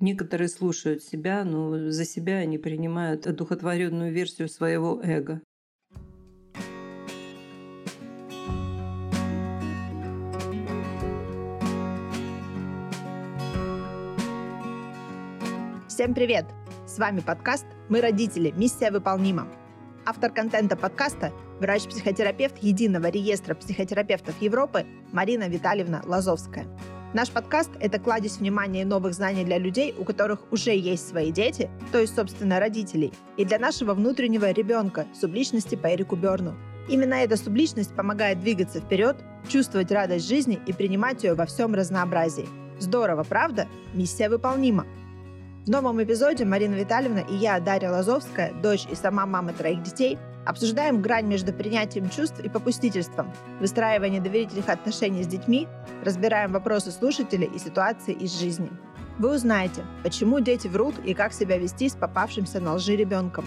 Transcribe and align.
Некоторые 0.00 0.48
слушают 0.48 1.02
себя, 1.02 1.42
но 1.42 1.90
за 1.90 2.04
себя 2.04 2.36
они 2.36 2.56
принимают 2.56 3.26
одухотворенную 3.26 4.12
версию 4.12 4.48
своего 4.48 5.00
эго. 5.02 5.42
Всем 15.88 16.14
привет! 16.14 16.44
С 16.86 16.98
вами 16.98 17.18
подкаст 17.18 17.66
«Мы 17.88 18.00
родители. 18.00 18.52
Миссия 18.52 18.92
выполнима». 18.92 19.48
Автор 20.06 20.32
контента 20.32 20.76
подкаста– 20.76 21.32
врач-психотерапевт 21.60 22.58
Единого 22.58 23.08
реестра 23.08 23.56
психотерапевтов 23.56 24.40
Европы 24.40 24.86
Марина 25.10 25.48
Витальевна 25.48 26.02
Лазовская– 26.06 26.68
Наш 27.14 27.30
подкаст— 27.30 27.70
это 27.80 27.98
кладезь 27.98 28.36
внимания 28.36 28.82
и 28.82 28.84
новых 28.84 29.14
знаний 29.14 29.42
для 29.42 29.56
людей, 29.56 29.94
у 29.96 30.04
которых 30.04 30.40
уже 30.52 30.76
есть 30.76 31.08
свои 31.08 31.32
дети, 31.32 31.70
то 31.90 31.98
есть, 31.98 32.14
собственно, 32.14 32.60
родителей, 32.60 33.14
и 33.38 33.46
для 33.46 33.58
нашего 33.58 33.94
внутреннего 33.94 34.50
ребенка, 34.50 35.06
субличности 35.18 35.74
по 35.74 35.86
Эрику 35.94 36.16
Берну. 36.16 36.54
Именно 36.86 37.14
эта 37.14 37.38
субличность 37.38 37.94
помогает 37.94 38.40
двигаться 38.40 38.80
вперед, 38.80 39.16
чувствовать 39.48 39.90
радость 39.90 40.28
жизни 40.28 40.60
и 40.66 40.74
принимать 40.74 41.24
ее 41.24 41.32
во 41.32 41.46
всем 41.46 41.74
разнообразии. 41.74 42.46
Здорово, 42.78 43.24
правда? 43.24 43.68
Миссия 43.94 44.28
выполнима. 44.28 44.86
В 45.64 45.70
новом 45.70 46.02
эпизоде 46.02 46.44
Марина 46.44 46.74
Витальевна 46.74 47.20
и 47.20 47.36
я, 47.36 47.58
Дарья 47.58 47.90
Лазовская, 47.90 48.52
дочь 48.52 48.86
и 48.90 48.94
сама 48.94 49.24
мама 49.24 49.54
троих 49.54 49.82
детей, 49.82 50.18
Обсуждаем 50.48 51.02
грань 51.02 51.26
между 51.26 51.52
принятием 51.52 52.08
чувств 52.08 52.40
и 52.40 52.48
попустительством, 52.48 53.30
выстраивание 53.60 54.18
доверительных 54.18 54.70
отношений 54.70 55.22
с 55.22 55.26
детьми, 55.26 55.68
разбираем 56.02 56.52
вопросы 56.52 56.90
слушателей 56.90 57.50
и 57.54 57.58
ситуации 57.58 58.14
из 58.14 58.32
жизни. 58.40 58.70
Вы 59.18 59.34
узнаете, 59.34 59.84
почему 60.02 60.40
дети 60.40 60.66
врут 60.66 60.94
и 61.04 61.12
как 61.12 61.34
себя 61.34 61.58
вести 61.58 61.90
с 61.90 61.94
попавшимся 61.94 62.60
на 62.60 62.76
лжи 62.76 62.96
ребенком, 62.96 63.44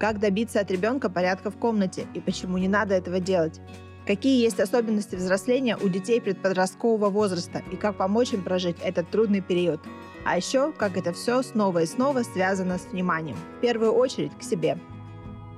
как 0.00 0.18
добиться 0.18 0.58
от 0.58 0.72
ребенка 0.72 1.08
порядка 1.08 1.52
в 1.52 1.56
комнате 1.56 2.08
и 2.14 2.20
почему 2.20 2.58
не 2.58 2.66
надо 2.66 2.94
этого 2.96 3.20
делать, 3.20 3.60
какие 4.04 4.42
есть 4.42 4.58
особенности 4.58 5.14
взросления 5.14 5.76
у 5.76 5.88
детей 5.88 6.20
предподросткового 6.20 7.10
возраста 7.10 7.62
и 7.70 7.76
как 7.76 7.96
помочь 7.96 8.32
им 8.32 8.42
прожить 8.42 8.78
этот 8.82 9.08
трудный 9.08 9.40
период. 9.40 9.80
А 10.24 10.36
еще, 10.36 10.72
как 10.72 10.96
это 10.96 11.12
все 11.12 11.44
снова 11.44 11.82
и 11.82 11.86
снова 11.86 12.24
связано 12.24 12.76
с 12.76 12.86
вниманием, 12.86 13.36
в 13.58 13.60
первую 13.60 13.92
очередь 13.92 14.36
к 14.36 14.42
себе– 14.42 14.76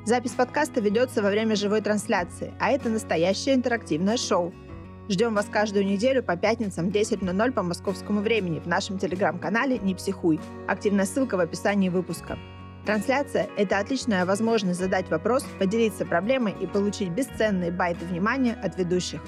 Запись 0.04 0.32
подкаста 0.32 0.80
ведется 0.80 1.22
во 1.22 1.30
время 1.30 1.54
живой 1.54 1.80
трансляции, 1.80 2.52
а 2.58 2.72
это 2.72 2.88
настоящее 2.88 3.54
интерактивное 3.54 4.16
шоу. 4.16 4.52
Ждем 5.08 5.32
вас 5.32 5.46
каждую 5.48 5.86
неделю 5.86 6.24
по 6.24 6.36
пятницам 6.36 6.88
10.00 6.88 7.52
по 7.52 7.62
московскому 7.62 8.20
времени 8.20 8.58
в 8.58 8.66
нашем 8.66 8.98
телеграм-канале 8.98 9.78
«Не 9.78 9.94
психуй». 9.94 10.40
Активная 10.66 11.04
ссылка 11.04 11.36
в 11.36 11.40
описании 11.40 11.88
выпуска. 11.88 12.36
Трансляция– 12.84 13.48
это 13.56 13.78
отличная 13.78 14.26
возможность 14.26 14.80
задать 14.80 15.08
вопрос, 15.08 15.44
поделиться 15.60 16.04
проблемой 16.04 16.56
и 16.60 16.66
получить 16.66 17.10
бесценные 17.10 17.70
байты 17.70 18.04
внимания 18.04 18.54
от 18.54 18.76
ведущих. 18.76 19.20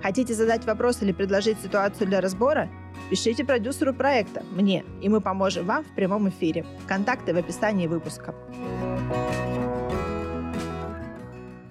Хотите 0.00 0.32
задать 0.32 0.64
вопрос 0.64 1.02
или 1.02 1.10
предложить 1.10 1.60
ситуацию 1.60 2.06
для 2.06 2.20
разбора? 2.20 2.68
Пишите 3.10 3.44
продюсеру 3.44 3.92
проекта, 3.92 4.44
мне, 4.52 4.84
и 5.02 5.08
мы 5.08 5.20
поможем 5.20 5.66
вам 5.66 5.82
в 5.82 5.92
прямом 5.96 6.28
эфире. 6.28 6.64
Контакты 6.86 7.34
в 7.34 7.36
описании 7.36 7.88
выпуска. 7.88 8.32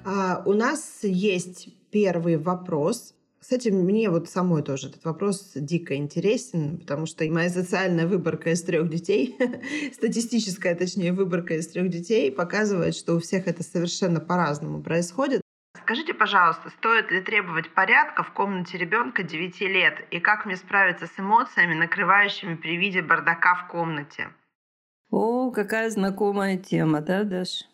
А, 0.10 0.42
у 0.46 0.54
нас 0.54 1.00
есть 1.04 1.68
первый 1.92 2.38
вопрос. 2.38 3.14
Кстати, 3.42 3.68
мне 3.68 4.10
вот 4.10 4.30
самой 4.30 4.64
тоже 4.64 4.88
этот 4.88 5.04
вопрос 5.04 5.52
дико 5.54 5.98
интересен, 5.98 6.78
потому 6.78 7.06
что 7.06 7.30
моя 7.30 7.50
социальная 7.50 8.08
выборка 8.08 8.52
из 8.52 8.64
трех 8.64 8.90
детей, 8.90 9.38
статистическая, 9.94 10.76
точнее, 10.76 11.12
выборка 11.12 11.56
из 11.56 11.68
трех 11.68 11.90
детей 11.90 12.32
показывает, 12.32 12.96
что 12.96 13.16
у 13.16 13.20
всех 13.20 13.48
это 13.48 13.64
совершенно 13.64 14.22
по-разному 14.22 14.82
происходит. 14.82 15.42
Скажите, 15.76 16.14
пожалуйста, 16.14 16.70
стоит 16.70 17.12
ли 17.12 17.20
требовать 17.20 17.70
порядка 17.74 18.24
в 18.24 18.32
комнате 18.32 18.78
ребенка 18.78 19.24
9 19.24 19.60
лет? 19.62 19.96
И 20.12 20.22
как 20.22 20.46
мне 20.46 20.56
справиться 20.56 21.08
с 21.08 21.20
эмоциями, 21.20 21.74
накрывающими 21.74 22.56
при 22.56 22.78
виде 22.78 23.02
бардака 23.02 23.56
в 23.56 23.68
комнате? 23.68 24.30
О, 25.12 25.52
какая 25.52 25.90
знакомая 25.90 26.58
тема, 26.58 27.02
да, 27.02 27.26
Даш? 27.26 27.66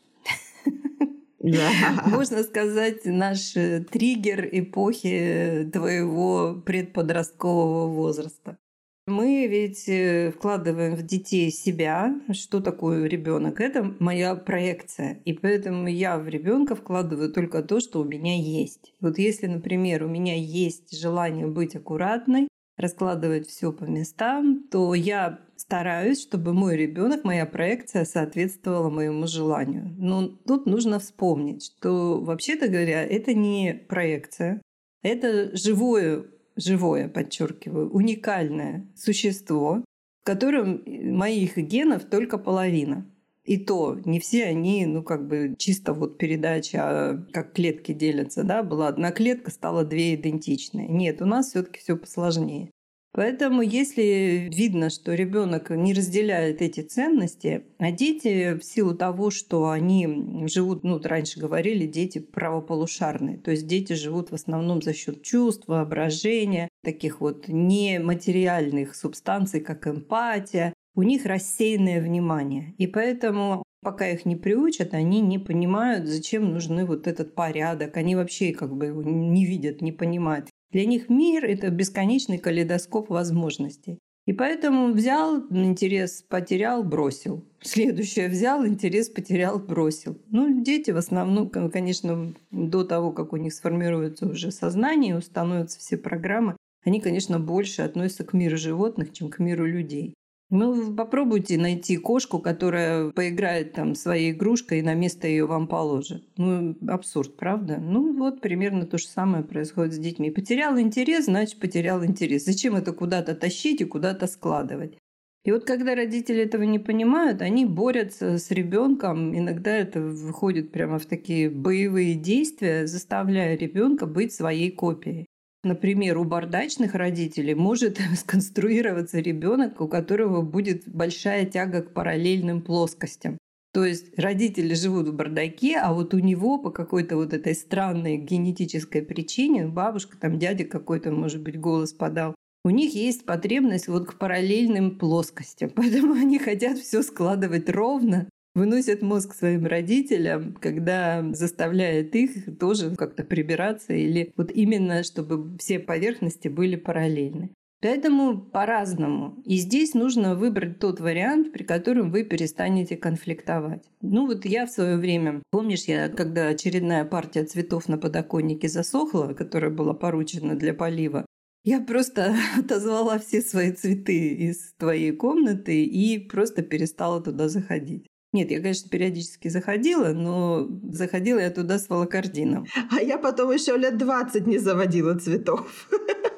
Можно 2.05 2.43
сказать, 2.43 3.03
наш 3.03 3.55
э, 3.57 3.81
триггер 3.81 4.47
эпохи 4.49 5.69
твоего 5.73 6.61
предподросткового 6.65 7.87
возраста. 7.87 8.57
Мы 9.05 9.47
ведь 9.47 9.89
э, 9.89 10.31
вкладываем 10.31 10.95
в 10.95 11.03
детей 11.03 11.51
себя. 11.51 12.15
Что 12.31 12.61
такое 12.61 13.05
ребенок? 13.07 13.59
Это 13.59 13.93
моя 13.99 14.35
проекция. 14.35 15.21
И 15.25 15.33
поэтому 15.33 15.89
я 15.89 16.17
в 16.17 16.29
ребенка 16.29 16.75
вкладываю 16.75 17.29
только 17.33 17.61
то, 17.61 17.81
что 17.81 17.99
у 17.99 18.05
меня 18.05 18.37
есть. 18.37 18.93
Вот 19.01 19.17
если, 19.17 19.47
например, 19.47 20.05
у 20.05 20.07
меня 20.07 20.35
есть 20.37 20.97
желание 20.97 21.47
быть 21.47 21.75
аккуратной, 21.75 22.47
раскладывать 22.77 23.47
все 23.49 23.73
по 23.73 23.83
местам, 23.83 24.63
то 24.71 24.93
я 24.93 25.41
стараюсь, 25.63 26.21
чтобы 26.21 26.53
мой 26.53 26.75
ребенок, 26.75 27.23
моя 27.23 27.45
проекция 27.45 28.03
соответствовала 28.03 28.89
моему 28.89 29.27
желанию. 29.27 29.95
Но 29.97 30.27
тут 30.27 30.65
нужно 30.65 30.99
вспомнить, 30.99 31.63
что 31.63 32.19
вообще-то 32.19 32.67
говоря, 32.67 33.01
это 33.03 33.33
не 33.33 33.73
проекция, 33.73 34.61
это 35.03 35.55
живое, 35.55 36.25
живое, 36.57 37.07
подчеркиваю, 37.07 37.89
уникальное 37.91 38.91
существо, 38.95 39.85
в 40.21 40.25
котором 40.25 40.83
моих 40.85 41.57
генов 41.57 42.03
только 42.03 42.37
половина. 42.37 43.09
И 43.45 43.57
то 43.57 43.97
не 44.05 44.19
все 44.19 44.45
они, 44.45 44.85
ну, 44.85 45.01
как 45.01 45.27
бы 45.27 45.55
чисто 45.57 45.93
вот 45.93 46.17
передача, 46.17 46.79
а 46.81 47.25
как 47.31 47.53
клетки 47.53 47.93
делятся, 47.93 48.43
да, 48.43 48.63
была 48.63 48.89
одна 48.89 49.11
клетка, 49.11 49.51
стало 49.51 49.85
две 49.85 50.15
идентичные. 50.15 50.87
Нет, 50.87 51.21
у 51.21 51.25
нас 51.25 51.49
все-таки 51.49 51.79
все 51.79 51.97
посложнее. 51.97 52.69
Поэтому, 53.15 53.61
если 53.61 54.49
видно, 54.51 54.89
что 54.89 55.13
ребенок 55.13 55.69
не 55.69 55.93
разделяет 55.93 56.63
эти 56.63 56.79
ценности, 56.79 57.63
а 57.77 57.91
дети 57.91 58.57
в 58.57 58.63
силу 58.63 58.95
того, 58.95 59.29
что 59.29 59.69
они 59.69 60.47
живут, 60.47 60.83
ну, 60.83 60.99
раньше 60.99 61.39
говорили, 61.39 61.85
дети 61.85 62.17
правополушарные, 62.17 63.37
то 63.37 63.51
есть 63.51 63.67
дети 63.67 63.93
живут 63.93 64.31
в 64.31 64.33
основном 64.33 64.81
за 64.81 64.93
счет 64.93 65.21
чувств, 65.21 65.67
воображения, 65.67 66.69
таких 66.83 67.21
вот 67.21 67.47
нематериальных 67.47 68.95
субстанций, 68.95 69.61
как 69.61 69.85
эмпатия, 69.85 70.73
у 70.95 71.03
них 71.03 71.25
рассеянное 71.25 72.01
внимание. 72.01 72.73
И 72.79 72.87
поэтому 72.87 73.61
пока 73.83 74.09
их 74.09 74.25
не 74.25 74.35
приучат, 74.35 74.95
они 74.95 75.21
не 75.21 75.37
понимают, 75.37 76.07
зачем 76.07 76.51
нужны 76.51 76.85
вот 76.85 77.05
этот 77.05 77.35
порядок. 77.35 77.97
Они 77.97 78.15
вообще 78.15 78.53
как 78.53 78.75
бы 78.75 78.87
его 78.87 79.03
не 79.03 79.45
видят, 79.45 79.81
не 79.81 79.91
понимают. 79.91 80.47
Для 80.73 80.85
них 80.85 81.07
мир– 81.07 81.45
это 81.45 81.69
бесконечный 81.69 82.39
калейдоскоп 82.39 83.09
возможностей. 83.09 83.99
И 84.25 84.33
поэтому 84.33 84.91
взял 84.93 85.45
интерес, 85.51 86.23
потерял, 86.23 86.83
бросил. 86.83 87.45
Следующее 87.61 88.29
взял 88.29 88.65
интерес, 88.65 89.09
потерял, 89.09 89.59
бросил. 89.59 90.17
Ну, 90.29 90.63
дети 90.63 90.91
в 90.91 90.97
основном, 90.97 91.49
конечно, 91.49 92.33
до 92.49 92.83
того, 92.83 93.11
как 93.11 93.33
у 93.33 93.37
них 93.37 93.53
сформируется 93.53 94.25
уже 94.25 94.51
сознание, 94.51 95.17
установятся 95.17 95.79
все 95.79 95.97
программы, 95.97 96.55
они, 96.85 96.99
конечно, 97.01 97.39
больше 97.39 97.81
относятся 97.81 98.23
к 98.23 98.33
миру 98.33 98.57
животных, 98.57 99.13
чем 99.13 99.29
к 99.29 99.39
миру 99.39 99.65
людей. 99.65 100.13
Ну, 100.55 100.93
попробуйте 100.93 101.57
найти 101.57 101.97
кошку, 101.97 102.37
которая 102.37 103.09
поиграет 103.09 103.73
там 103.73 103.95
своей 103.95 104.33
игрушкой 104.33 104.79
и 104.79 104.81
на 104.83 104.93
место 104.93 105.27
ее 105.27 105.47
вам 105.47 105.67
положит. 105.67 106.23
Ну, 106.37 106.75
абсурд, 106.87 107.35
правда? 107.37 107.77
Ну, 107.77 108.15
вот 108.15 108.39
примерно 108.39 108.85
то 108.85 108.99
же 108.99 109.07
самое 109.07 109.43
происходит 109.43 109.95
с 109.95 109.97
детьми. 109.97 110.29
Потерял 110.29 110.77
интерес, 110.77 111.25
значит, 111.25 111.59
потерял 111.59 112.05
интерес. 112.05 112.45
Зачем 112.45 112.75
это 112.75 112.93
куда-то 112.93 113.33
тащить 113.33 113.81
и 113.81 113.85
куда-то 113.85 114.27
складывать? 114.27 114.95
И 115.43 115.51
вот 115.51 115.65
когда 115.65 115.95
родители 115.95 116.43
этого 116.43 116.61
не 116.61 116.77
понимают, 116.77 117.41
они 117.41 117.65
борются 117.65 118.37
с 118.37 118.51
ребенком. 118.51 119.35
Иногда 119.35 119.75
это 119.75 120.01
выходит 120.01 120.71
прямо 120.71 120.99
в 120.99 121.07
такие 121.07 121.49
боевые 121.49 122.13
действия, 122.13 122.85
заставляя 122.85 123.57
ребенка 123.57 124.05
быть 124.05 124.31
своей 124.31 124.69
копией. 124.69 125.25
Например, 125.63 126.17
у 126.17 126.25
бардачных 126.25 126.93
родителей 126.93 127.55
может 127.55 127.99
сконструироваться 128.17 129.19
ребенок, 129.19 129.79
у 129.79 129.87
которого 129.87 130.41
будет 130.41 130.83
большая 130.87 131.45
тяга 131.45 131.81
к 131.81 131.93
параллельным 131.93 132.61
плоскостям. 132.61 133.37
То 133.73 133.85
есть 133.85 134.17
родители 134.19 134.75
живут 134.75 135.07
в 135.07 135.15
бардаке, 135.15 135.77
а 135.77 135.93
вот 135.93 136.13
у 136.13 136.19
него 136.19 136.59
по 136.59 136.69
какой-то 136.69 137.15
вот 137.15 137.33
этой 137.33 137.55
странной 137.55 138.17
генетической 138.17 139.01
причине, 139.01 139.65
бабушка, 139.65 140.15
там 140.15 140.37
дядя 140.37 140.65
какой-то, 140.65 141.11
может 141.11 141.41
быть, 141.41 141.59
голос 141.59 141.91
подал, 141.91 142.35
у 142.65 142.69
них 142.69 142.93
есть 142.93 143.25
потребность 143.25 143.87
вот 143.87 144.05
к 144.07 144.17
параллельным 144.19 144.99
плоскостям. 144.99 145.69
Поэтому 145.75 146.13
они 146.13 146.37
хотят 146.39 146.77
все 146.77 147.01
складывать 147.01 147.69
ровно, 147.69 148.29
выносят 148.55 149.01
мозг 149.01 149.33
своим 149.33 149.65
родителям, 149.65 150.53
когда 150.53 151.23
заставляет 151.33 152.15
их 152.15 152.57
тоже 152.57 152.95
как-то 152.95 153.23
прибираться 153.23 153.93
или 153.93 154.33
вот 154.37 154.51
именно, 154.51 155.03
чтобы 155.03 155.57
все 155.57 155.79
поверхности 155.79 156.47
были 156.47 156.75
параллельны. 156.75 157.51
Поэтому 157.83 158.39
по-разному. 158.39 159.43
И 159.43 159.57
здесь 159.57 159.93
нужно 159.93 160.35
выбрать 160.35 160.79
тот 160.79 161.01
вариант, 161.01 161.51
при 161.51 161.63
котором 161.63 162.11
вы 162.11 162.23
перестанете 162.23 162.95
конфликтовать. 162.95 163.83
Ну 163.99 164.25
вот 164.25 164.45
я 164.45 164.65
в 164.65 164.71
свое 164.71 164.95
время, 164.95 165.41
помнишь, 165.51 165.83
я 165.83 166.07
когда 166.07 166.47
очередная 166.47 167.03
партия 167.03 167.43
цветов 167.43 167.89
на 167.89 167.97
подоконнике 167.97 168.69
засохла, 168.69 169.33
которая 169.33 169.69
была 169.69 169.93
поручена 169.93 170.55
для 170.55 170.73
полива, 170.73 171.25
я 171.65 171.81
просто 171.81 172.35
отозвала 172.57 173.19
все 173.19 173.41
свои 173.41 173.73
цветы 173.73 174.29
из 174.29 174.73
твоей 174.77 175.11
комнаты 175.11 175.83
и 175.83 176.19
просто 176.19 176.61
перестала 176.61 177.21
туда 177.21 177.49
заходить. 177.49 178.07
Нет, 178.33 178.49
я, 178.49 178.59
конечно, 178.59 178.89
периодически 178.89 179.47
заходила, 179.47 180.09
но 180.09 180.67
заходила 180.91 181.39
я 181.39 181.51
туда 181.51 181.77
с 181.77 181.87
волокордином. 181.87 182.65
А 182.91 183.01
я 183.01 183.19
потом 183.19 183.51
еще 183.51 183.77
лет 183.77 183.97
20 183.97 184.47
не 184.47 184.57
заводила 184.57 185.17
цветов. 185.17 185.87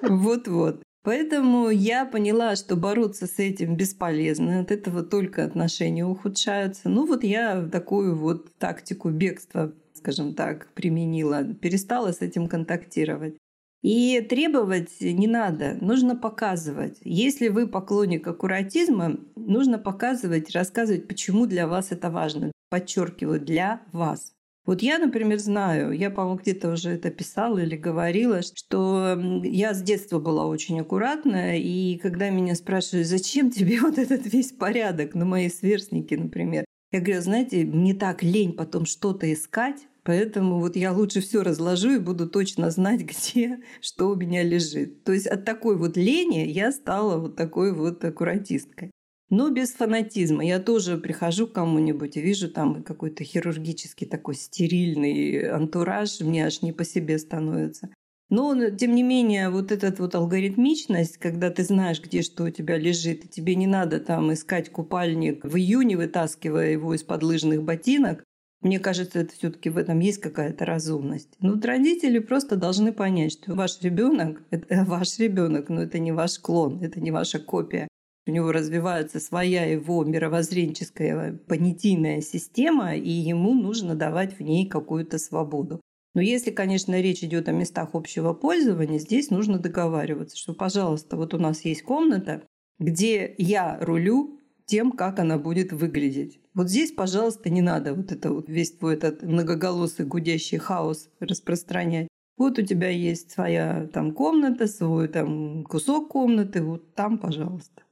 Вот-вот. 0.01 0.83
Поэтому 1.03 1.69
я 1.69 2.05
поняла, 2.05 2.55
что 2.55 2.75
бороться 2.75 3.27
с 3.27 3.39
этим 3.39 3.77
бесполезно, 3.77 4.59
от 4.59 4.71
этого 4.71 5.03
только 5.03 5.43
отношения 5.43 6.03
ухудшаются. 6.03 6.89
Ну 6.89 7.05
вот 7.05 7.23
я 7.23 7.61
такую 7.71 8.15
вот 8.15 8.53
тактику 8.57 9.09
бегства, 9.09 9.71
скажем 9.93 10.33
так, 10.33 10.67
применила, 10.73 11.43
перестала 11.43 12.11
с 12.11 12.21
этим 12.21 12.47
контактировать. 12.47 13.37
И 13.85 14.19
требовать 14.21 14.99
не 14.99 15.27
надо, 15.27 15.77
нужно 15.79 16.15
показывать. 16.15 16.97
Если 17.03 17.49
вы 17.49 17.67
поклонник 17.67 18.25
аккуратизма, 18.27 19.19
нужно 19.35 19.77
показывать, 19.77 20.49
рассказывать, 20.55 21.07
почему 21.07 21.45
для 21.45 21.67
вас 21.67 21.91
это 21.91 22.09
важно. 22.09 22.51
Подчеркиваю, 22.71 23.39
для 23.39 23.83
вас. 23.91 24.33
Вот 24.65 24.81
я, 24.81 24.97
например, 24.97 25.37
знаю, 25.37 25.91
я, 25.91 26.09
по-моему, 26.09 26.39
где-то 26.39 26.71
уже 26.71 26.93
это 26.93 27.11
писала 27.11 27.59
или 27.59 27.75
говорила, 27.75 28.41
что 28.41 29.21
я 29.43 29.75
с 29.75 29.83
детства 29.83 30.17
была 30.17 30.47
очень 30.47 30.79
аккуратная, 30.79 31.57
и 31.57 31.99
когда 31.99 32.31
меня 32.31 32.55
спрашивают, 32.55 33.07
зачем 33.07 33.51
тебе 33.51 33.79
вот 33.81 33.99
этот 33.99 34.25
весь 34.25 34.51
порядок, 34.51 35.13
ну, 35.13 35.25
мои 35.25 35.47
сверстники, 35.47 36.15
например, 36.15 36.65
я 36.91 37.01
говорю, 37.01 37.21
знаете, 37.21 37.63
мне 37.63 37.93
так 37.93 38.23
лень 38.23 38.53
потом 38.53 38.87
что-то 38.87 39.31
искать, 39.31 39.85
Поэтому 40.05 40.59
вот 40.59 40.75
я 40.75 40.93
лучше 40.93 41.19
все 41.19 41.41
разложу 41.41 41.95
и 41.95 41.99
буду 41.99 42.29
точно 42.29 42.69
знать, 42.69 43.01
где 43.01 43.59
что 43.81 44.09
у 44.09 44.15
меня 44.15 44.43
лежит. 44.43 45.03
То 45.03 45.11
есть 45.11 45.27
от 45.27 45.43
такой 45.43 45.75
вот 45.75 45.97
лени 45.97 46.45
я 46.47 46.71
стала 46.71 47.17
вот 47.17 47.35
такой 47.35 47.73
вот 47.73 48.05
аккуратисткой. 48.05 48.91
Но 49.31 49.49
без 49.49 49.73
фанатизма. 49.73 50.45
Я 50.45 50.59
тоже 50.59 50.99
прихожу 50.99 51.47
к 51.47 51.53
кому-нибудь 51.53 52.15
и 52.15 52.21
вижу 52.21 52.47
там 52.47 52.83
какой-то 52.83 53.23
хирургический 53.23 54.05
такой 54.05 54.35
стерильный 54.35 55.49
антураж, 55.49 56.19
мне 56.21 56.45
аж 56.45 56.61
не 56.61 56.71
по 56.71 56.85
себе 56.85 57.17
становится. 57.17 57.89
Но, 58.29 58.69
тем 58.69 58.93
не 58.93 59.01
менее, 59.01 59.49
вот 59.49 59.71
эта 59.71 59.93
вот 59.97 60.13
алгоритмичность, 60.13 61.17
когда 61.17 61.49
ты 61.49 61.63
знаешь, 61.63 62.01
где 62.01 62.21
что 62.21 62.43
у 62.43 62.49
тебя 62.49 62.77
лежит, 62.77 63.25
и 63.25 63.27
тебе 63.27 63.55
не 63.55 63.67
надо 63.67 63.99
там 63.99 64.31
искать 64.33 64.69
купальник 64.69 65.43
в 65.43 65.55
июне, 65.55 65.97
вытаскивая 65.97 66.71
его 66.71 66.93
из-под 66.93 67.23
лыжных 67.23 67.63
ботинок, 67.63 68.23
мне 68.65 68.79
кажется, 68.79 69.19
это 69.19 69.33
все-таки 69.33 69.69
в 69.69 69.77
этом 69.77 69.99
есть 69.99 70.19
какая-то 70.19 70.65
разумность. 70.65 71.29
Ну, 71.39 71.53
вот 71.53 71.63
родители 71.63 72.19
просто 72.19 72.55
должны 72.55 72.91
понять, 72.91 73.33
что 73.33 73.53
ваш 73.53 73.81
ребенок 73.81 74.41
это 74.49 74.83
ваш 74.87 75.19
ребенок, 75.19 75.69
но 75.69 75.83
это 75.83 75.99
не 75.99 76.11
ваш 76.11 76.39
клон, 76.39 76.81
это 76.81 76.99
не 76.99 77.11
ваша 77.11 77.39
копия 77.39 77.87
у 78.27 78.31
него 78.31 78.51
развивается 78.51 79.19
своя 79.19 79.65
его 79.65 80.03
мировоззренческая 80.03 81.33
понятийная 81.47 82.21
система, 82.21 82.95
и 82.95 83.09
ему 83.09 83.53
нужно 83.53 83.95
давать 83.95 84.39
в 84.39 84.41
ней 84.41 84.67
какую-то 84.67 85.19
свободу. 85.19 85.79
Но 86.15 86.21
если, 86.21 86.49
конечно, 86.49 86.99
речь 86.99 87.23
идет 87.23 87.49
о 87.49 87.51
местах 87.51 87.89
общего 87.93 88.33
пользования, 88.33 88.99
здесь 88.99 89.29
нужно 89.29 89.59
договариваться, 89.59 90.37
что, 90.37 90.53
пожалуйста, 90.53 91.17
вот 91.17 91.33
у 91.33 91.37
нас 91.37 91.63
есть 91.65 91.83
комната, 91.83 92.41
где 92.79 93.35
я 93.37 93.77
рулю 93.81 94.39
тем, 94.65 94.91
как 94.91 95.19
она 95.19 95.37
будет 95.37 95.71
выглядеть. 95.71 96.39
Вот 96.53 96.69
здесь, 96.69 96.91
пожалуйста, 96.91 97.49
не 97.49 97.61
надо 97.61 97.93
вот 97.93 98.11
это 98.11 98.31
вот 98.31 98.49
весь 98.49 98.71
твой 98.71 98.95
этот 98.95 99.23
многоголосый 99.23 100.05
гудящий 100.05 100.57
хаос 100.57 101.09
распространять. 101.19 102.07
Вот 102.37 102.59
у 102.59 102.61
тебя 102.61 102.89
есть 102.89 103.31
своя 103.31 103.87
там 103.93 104.13
комната, 104.13 104.67
свой 104.67 105.07
там 105.07 105.63
кусок 105.63 106.09
комнаты, 106.09 106.61
вот 106.61 106.93
там, 106.93 107.17
пожалуйста. 107.17 107.83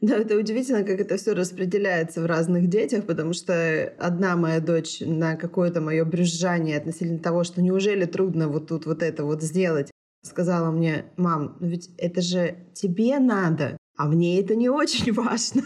Да, 0.00 0.16
это 0.16 0.36
удивительно, 0.36 0.84
как 0.84 1.00
это 1.00 1.16
все 1.16 1.34
распределяется 1.34 2.22
в 2.22 2.26
разных 2.26 2.68
детях, 2.68 3.04
потому 3.04 3.32
что 3.32 3.92
одна 3.98 4.36
моя 4.36 4.60
дочь 4.60 5.00
на 5.00 5.34
какое-то 5.34 5.80
мое 5.80 6.04
брюзжание 6.04 6.78
относительно 6.78 7.18
того, 7.18 7.42
что 7.42 7.60
неужели 7.60 8.04
трудно 8.04 8.48
вот 8.48 8.68
тут 8.68 8.86
вот 8.86 9.02
это 9.02 9.24
вот 9.24 9.42
сделать, 9.42 9.90
сказала 10.22 10.70
мне, 10.70 11.06
мам, 11.16 11.56
ну 11.58 11.66
ведь 11.66 11.90
это 11.98 12.22
же 12.22 12.58
тебе 12.74 13.18
надо, 13.18 13.76
а 13.96 14.06
мне 14.06 14.40
это 14.40 14.54
не 14.54 14.68
очень 14.68 15.12
важно. 15.12 15.62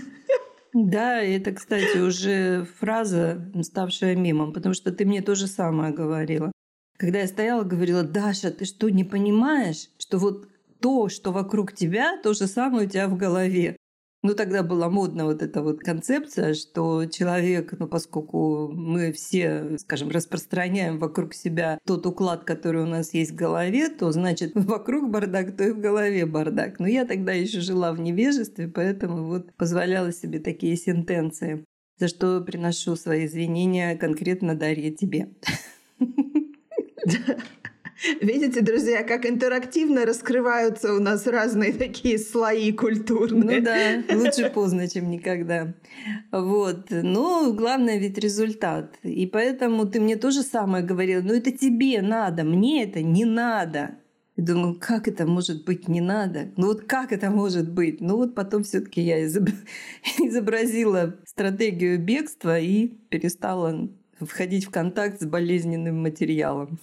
Да, 0.75 1.21
это, 1.21 1.53
кстати, 1.53 1.99
уже 1.99 2.65
фраза, 2.79 3.51
ставшая 3.63 4.17
мемом, 4.17 4.53
потому 4.53 4.75
что 4.75 4.91
ты 4.91 5.05
мне 5.05 5.21
то 5.21 5.35
же 5.35 5.47
самое 5.47 5.93
говорила. 5.93 6.51
Когда 6.99 7.21
я 7.21 7.27
стояла, 7.27 7.63
говорила, 7.65 8.03
Даша, 8.03 8.51
ты 8.51 8.65
что, 8.65 8.89
не 8.89 9.05
понимаешь, 9.05 9.91
что 9.99 10.19
вот 10.19 10.49
то, 10.81 11.09
что 11.09 11.31
вокруг 11.33 11.75
тебя, 11.75 12.19
то 12.23 12.33
же 12.33 12.47
самое 12.47 12.87
у 12.87 12.91
тебя 12.91 13.09
в 13.09 13.17
голове. 13.17 13.77
Ну, 14.25 14.35
тогда 14.35 14.63
была 14.63 14.89
модна 14.89 15.25
вот 15.25 15.43
эта 15.43 15.63
вот 15.63 15.81
концепция, 15.81 16.55
что 16.55 17.07
человек, 17.07 17.75
ну, 17.77 17.89
поскольку 17.89 18.71
мы 18.73 19.11
все, 19.11 19.77
скажем, 19.79 20.11
распространяем 20.11 21.01
вокруг 21.01 21.35
себя 21.35 21.81
тот 21.85 22.07
уклад, 22.07 22.45
который 22.45 22.83
у 22.83 22.87
нас 22.87 23.15
есть 23.15 23.33
в 23.33 23.35
голове, 23.35 23.89
то, 23.89 24.13
значит, 24.13 24.53
вокруг 24.55 25.11
бардак, 25.11 25.57
то 25.57 25.65
и 25.65 25.73
в 25.73 25.81
голове 25.81 26.25
бардак. 26.25 26.79
Но 26.79 26.87
я 26.87 27.05
тогда 27.05 27.33
еще 27.33 27.61
жила 27.61 27.93
в 27.93 27.99
невежестве, 27.99 28.69
поэтому 28.69 29.25
вот 29.25 29.53
позволяла 29.55 30.13
себе 30.13 30.39
такие 30.39 30.77
сентенции, 30.77 31.65
за 31.99 32.07
что 32.07 32.41
приношу 32.43 32.95
свои 32.95 33.27
извинения 33.27 33.97
конкретно 33.97 34.55
Дарье 34.55 34.93
тебе. 34.93 35.31
Видите, 38.21 38.61
друзья, 38.63 39.03
как 39.03 39.27
интерактивно 39.27 40.05
раскрываются 40.05 40.95
у 40.95 41.01
нас 41.01 41.27
разные 41.27 41.73
такие 41.73 42.19
слои 42.19 42.73
культурные. 42.73 43.61
Ну 43.61 43.65
да, 43.65 44.17
лучше 44.17 44.51
поздно, 44.51 44.89
чем 44.89 45.11
никогда. 45.11 45.75
Вот. 46.31 46.87
Но 46.91 47.53
главное 47.53 47.99
ведь 47.99 48.19
результат. 48.19 48.97
И 49.03 49.27
поэтому 49.27 49.87
ты 49.87 50.01
мне 50.01 50.17
тоже 50.17 50.43
самое 50.43 50.85
говорила, 50.85 51.23
ну 51.23 51.35
это 51.35 51.53
тебе 51.53 52.03
надо, 52.03 52.45
мне 52.45 52.85
это 52.85 53.03
не 53.03 53.25
надо. 53.25 53.97
И 54.37 54.43
думаю, 54.43 54.79
как 54.81 55.09
это 55.09 55.27
может 55.27 55.65
быть 55.65 55.89
не 55.89 56.01
надо? 56.01 56.51
Ну 56.57 56.69
вот 56.69 56.85
как 56.85 57.13
это 57.13 57.31
может 57.31 57.71
быть? 57.71 58.01
Ну 58.01 58.17
вот 58.17 58.35
потом 58.35 58.65
все 58.65 58.81
таки 58.81 59.03
я 59.03 59.25
изобразила 60.19 61.17
стратегию 61.25 61.99
бегства 61.99 62.59
и 62.59 62.89
перестала 63.11 63.89
входить 64.21 64.67
в 64.67 64.71
контакт 64.71 65.21
с 65.21 65.27
болезненным 65.27 66.01
материалом. 66.01 66.79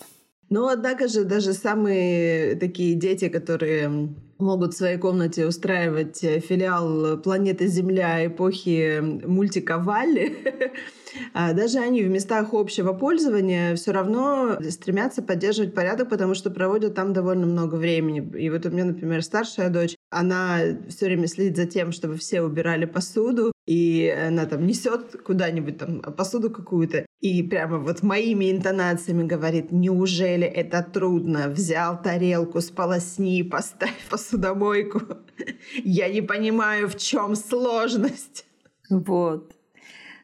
Но, 0.49 0.69
однако 0.69 1.07
же, 1.07 1.25
даже 1.25 1.53
самые 1.53 2.55
такие 2.55 2.95
дети, 2.95 3.29
которые 3.29 4.09
могут 4.39 4.73
в 4.73 4.77
своей 4.77 4.97
комнате 4.97 5.45
устраивать 5.45 6.23
э, 6.23 6.39
филиал 6.39 7.17
планеты 7.17 7.67
Земля 7.67 8.25
эпохи 8.25 8.99
мультика 9.25 9.77
Валли, 9.77 10.37
а 11.33 11.53
даже 11.53 11.79
они 11.79 12.03
в 12.03 12.09
местах 12.09 12.53
общего 12.53 12.93
пользования 12.93 13.75
все 13.75 13.91
равно 13.91 14.57
стремятся 14.69 15.21
поддерживать 15.21 15.75
порядок, 15.75 16.09
потому 16.09 16.35
что 16.35 16.49
проводят 16.49 16.95
там 16.95 17.11
довольно 17.11 17.45
много 17.45 17.75
времени. 17.75 18.27
И 18.39 18.49
вот 18.49 18.65
у 18.65 18.69
меня, 18.69 18.85
например, 18.85 19.21
старшая 19.23 19.69
дочь, 19.69 19.95
она 20.09 20.59
все 20.87 21.07
время 21.07 21.27
следит 21.27 21.57
за 21.57 21.65
тем, 21.65 21.91
чтобы 21.91 22.15
все 22.15 22.41
убирали 22.41 22.85
посуду, 22.85 23.51
и 23.69 24.09
она 24.09 24.47
там 24.47 24.65
несет 24.65 25.21
куда-нибудь 25.21 25.77
там 25.77 26.01
посуду 26.01 26.49
какую-то, 26.49 27.05
и 27.19 27.43
прямо 27.43 27.77
вот 27.77 28.01
моими 28.01 28.51
интонациями 28.51 29.27
говорит, 29.27 29.71
неужели 29.71 30.47
это 30.47 30.81
трудно? 30.81 31.49
Взял 31.49 32.01
тарелку, 32.01 32.61
сполосни, 32.61 33.43
поставь 33.43 34.07
посудомойку. 34.09 35.01
Я 35.83 36.09
не 36.09 36.21
понимаю, 36.21 36.89
в 36.89 36.97
чем 36.97 37.35
сложность. 37.35 38.45
Вот. 38.89 39.55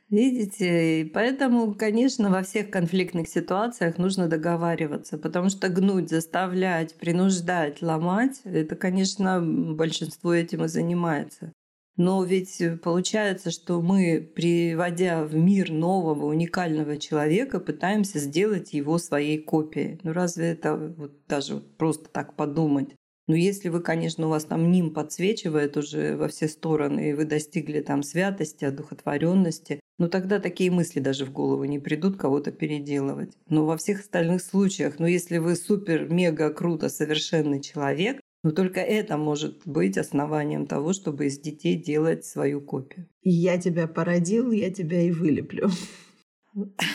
Видите, 0.09 1.01
и 1.01 1.03
поэтому, 1.03 1.75
конечно, 1.75 2.31
во 2.31 2.41
всех 2.41 2.71
конфликтных 2.71 3.27
ситуациях 3.27 3.99
нужно 3.99 4.27
договариваться, 4.27 5.19
потому 5.19 5.49
что 5.49 5.69
гнуть, 5.69 6.09
заставлять, 6.09 6.95
принуждать, 6.95 7.83
ломать, 7.83 8.41
это, 8.43 8.75
конечно, 8.75 9.39
большинство 9.39 10.33
этим 10.33 10.63
и 10.63 10.67
занимается. 10.67 11.53
Но 11.97 12.23
ведь 12.23 12.61
получается, 12.83 13.51
что 13.51 13.81
мы, 13.81 14.19
приводя 14.35 15.23
в 15.23 15.33
мир 15.35 15.71
нового, 15.71 16.25
уникального 16.25 16.97
человека, 16.97 17.59
пытаемся 17.59 18.19
сделать 18.19 18.73
его 18.73 18.97
своей 18.97 19.37
копией. 19.37 19.99
Ну 20.03 20.11
разве 20.11 20.47
это 20.47 20.75
вот 20.75 21.25
даже 21.27 21.61
просто 21.77 22.09
так 22.09 22.35
подумать? 22.35 22.89
Но 23.27 23.33
ну, 23.33 23.39
если 23.39 23.69
вы, 23.69 23.81
конечно, 23.81 24.27
у 24.27 24.29
вас 24.29 24.45
там 24.45 24.71
ним 24.71 24.93
подсвечивает 24.93 25.77
уже 25.77 26.15
во 26.15 26.27
все 26.27 26.47
стороны, 26.47 27.09
и 27.09 27.13
вы 27.13 27.25
достигли 27.25 27.81
там 27.81 28.03
святости, 28.03 28.65
одухотворенности, 28.65 29.79
ну 29.97 30.09
тогда 30.09 30.39
такие 30.39 30.69
мысли 30.69 30.99
даже 30.99 31.25
в 31.25 31.31
голову 31.31 31.63
не 31.63 31.79
придут 31.79 32.17
кого-то 32.17 32.51
переделывать. 32.51 33.33
Но 33.49 33.65
во 33.65 33.77
всех 33.77 34.01
остальных 34.01 34.43
случаях, 34.43 34.99
ну 34.99 35.07
если 35.07 35.39
вы 35.39 35.55
супер-мега 35.55 36.51
круто 36.51 36.87
совершенный 36.87 37.61
человек, 37.61 38.19
Но 38.45 38.51
только 38.51 38.79
это 38.79 39.17
может 39.17 39.63
быть 39.65 39.97
основанием 39.97 40.67
того, 40.67 40.93
чтобы 40.93 41.25
из 41.25 41.39
детей 41.39 41.75
делать 41.75 42.25
свою 42.25 42.61
копию. 42.61 43.07
Я 43.23 43.57
тебя 43.57 43.87
породил, 43.87 44.51
я 44.51 44.69
тебя 44.69 45.01
и 45.01 45.09
вылеплю. 45.09 45.67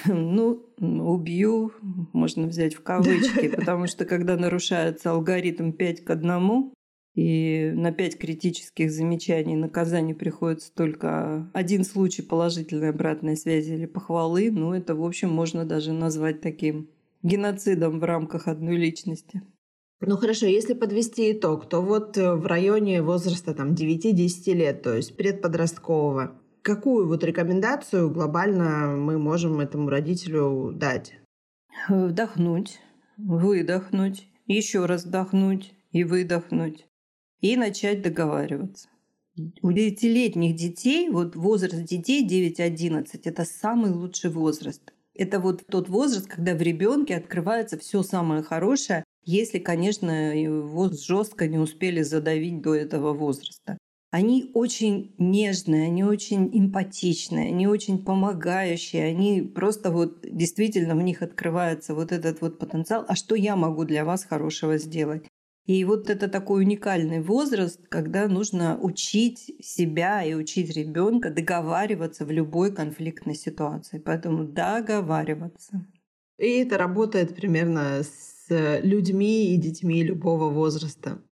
Ну, 0.07 0.65
убью, 0.79 1.73
можно 2.13 2.47
взять 2.47 2.75
в 2.75 2.85
кавычки, 2.85 3.49
потому 3.49 3.89
что 3.89 4.05
когда 4.05 4.37
нарушается 4.37 5.11
алгоритм 5.11 5.73
5 5.73 6.05
к 6.05 6.11
1, 6.11 6.73
и 7.17 7.73
на 7.75 7.91
5 7.91 8.17
критических 8.17 8.93
замечаний 8.93 9.57
наказаний 9.57 10.15
приходится 10.15 10.73
только 10.73 11.51
один 11.53 11.83
случай 11.83 12.23
положительной 12.23 12.91
обратной 12.91 13.37
связи 13.37 13.73
или 13.73 13.87
похвалы, 13.87 14.53
ну, 14.53 14.73
это, 14.73 14.95
в 14.95 15.05
общем, 15.05 15.31
можно 15.31 15.65
даже 15.65 15.93
назвать 15.93 16.41
таким 16.41 16.89
геноцидом 17.25 17.99
в 17.99 18.05
рамках 18.05 18.47
одной 18.47 18.77
личности. 18.77 19.43
Ну 20.03 20.17
хорошо, 20.17 20.47
если 20.47 20.73
подвести 20.73 21.33
итог, 21.33 21.69
то 21.69 21.83
вот 21.83 22.17
э, 22.17 22.35
в 22.35 22.47
районе 22.47 23.03
возраста 23.03 23.53
там 23.53 23.75
9-10 23.75 24.53
лет, 24.55 24.83
то 24.83 24.95
есть 24.95 25.15
предподросткового, 25.15 26.41
какую 26.63 27.07
вот 27.07 27.23
рекомендацию 27.23 28.11
глобально 28.11 28.97
мы 28.97 29.19
можем 29.19 29.61
этому 29.61 29.91
родителю 29.91 30.73
дать? 30.73 31.13
Вдохнуть, 31.89 32.81
выдохнуть, 33.19 34.27
еще 34.47 34.87
раз 34.87 35.05
вдохнуть 35.05 35.75
и 35.93 36.03
выдохнуть. 36.03 36.87
И 37.41 37.57
начать 37.57 38.01
договариваться. 38.01 38.89
У 39.61 39.71
девятилетних 39.71 40.57
детей, 40.57 41.11
вот 41.11 41.37
возраст 41.37 41.85
детей 41.85 42.27
9-11, 42.27 43.21
это 43.25 43.45
самый 43.45 43.91
лучший 43.91 44.31
возраст. 44.31 44.95
Это 45.15 45.41
вот 45.41 45.67
тот 45.67 45.91
возраст, 45.91 46.27
когда 46.27 46.55
в 46.55 46.63
ребенке 46.63 47.17
открывается 47.17 47.79
все 47.79 48.03
самое 48.03 48.43
хорошее, 48.43 49.05
если, 49.25 49.59
конечно, 49.59 50.37
его 50.37 50.91
жестко 50.91 51.47
не 51.47 51.59
успели 51.59 52.03
задавить 52.03 52.61
до 52.63 52.75
этого 52.75 53.13
возраста. 53.13 53.79
Они 54.13 54.51
очень 54.55 55.15
нежные, 55.19 55.87
они 55.87 56.03
очень 56.03 56.51
эмпатичные, 56.53 57.49
они 57.49 57.69
очень 57.69 58.05
помогающие, 58.05 59.05
они 59.05 59.41
просто 59.43 59.93
вот 59.93 60.23
действительно 60.23 60.97
в 60.97 61.03
них 61.03 61.23
открывается 61.23 61.95
вот 61.95 62.11
этот 62.11 62.41
вот 62.41 62.59
потенциал. 62.59 63.05
А 63.07 63.15
что 63.15 63.37
я 63.37 63.55
могу 63.55 63.85
для 63.85 64.05
вас 64.05 64.25
хорошего 64.25 64.79
сделать? 64.79 65.25
И 65.67 65.85
вот 65.85 66.11
это 66.11 66.27
такой 66.27 66.63
уникальный 66.65 67.21
возраст, 67.21 67.87
когда 67.89 68.27
нужно 68.27 68.77
учить 68.81 69.53
себя 69.61 70.25
и 70.25 70.35
учить 70.35 70.77
ребенка 70.77 71.31
договариваться 71.31 72.25
в 72.25 72.33
любой 72.33 72.75
конфликтной 72.75 73.37
ситуации. 73.37 74.01
Поэтому 74.01 74.45
договариваться. 74.45 75.87
И 76.41 76.49
это 76.63 76.79
работает 76.79 77.37
примерно 77.37 78.03
с 78.03 78.31
с 78.51 78.81
людьми 78.83 79.55
и 79.55 79.57
детьми 79.57 80.03
любого 80.03 80.51
возраста. 80.51 81.23